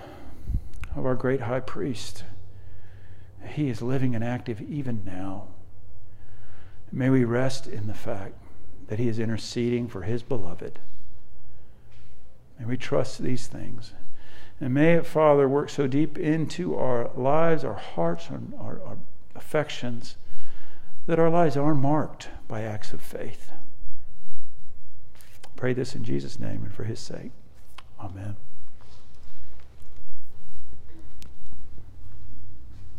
of 0.96 1.06
our 1.06 1.14
great 1.14 1.42
high 1.42 1.60
priest. 1.60 2.24
He 3.48 3.68
is 3.68 3.82
living 3.82 4.14
and 4.14 4.24
active 4.24 4.60
even 4.60 5.02
now. 5.04 5.48
May 6.92 7.10
we 7.10 7.24
rest 7.24 7.66
in 7.66 7.86
the 7.86 7.94
fact 7.94 8.34
that 8.88 8.98
He 8.98 9.08
is 9.08 9.18
interceding 9.18 9.88
for 9.88 10.02
His 10.02 10.22
beloved. 10.22 10.78
May 12.58 12.64
we 12.66 12.76
trust 12.76 13.18
these 13.18 13.46
things. 13.46 13.92
And 14.60 14.72
may 14.72 14.94
it, 14.94 15.06
Father, 15.06 15.48
work 15.48 15.68
so 15.68 15.86
deep 15.86 16.16
into 16.16 16.76
our 16.76 17.10
lives, 17.14 17.64
our 17.64 17.74
hearts, 17.74 18.28
our, 18.30 18.40
our, 18.58 18.80
our 18.82 18.98
affections, 19.34 20.16
that 21.06 21.18
our 21.18 21.28
lives 21.28 21.56
are 21.56 21.74
marked 21.74 22.30
by 22.48 22.62
acts 22.62 22.92
of 22.92 23.02
faith. 23.02 23.52
Pray 25.56 25.72
this 25.72 25.94
in 25.94 26.04
Jesus' 26.04 26.38
name 26.38 26.62
and 26.62 26.72
for 26.72 26.84
his 26.84 27.00
sake. 27.00 27.32
Amen. 28.00 28.36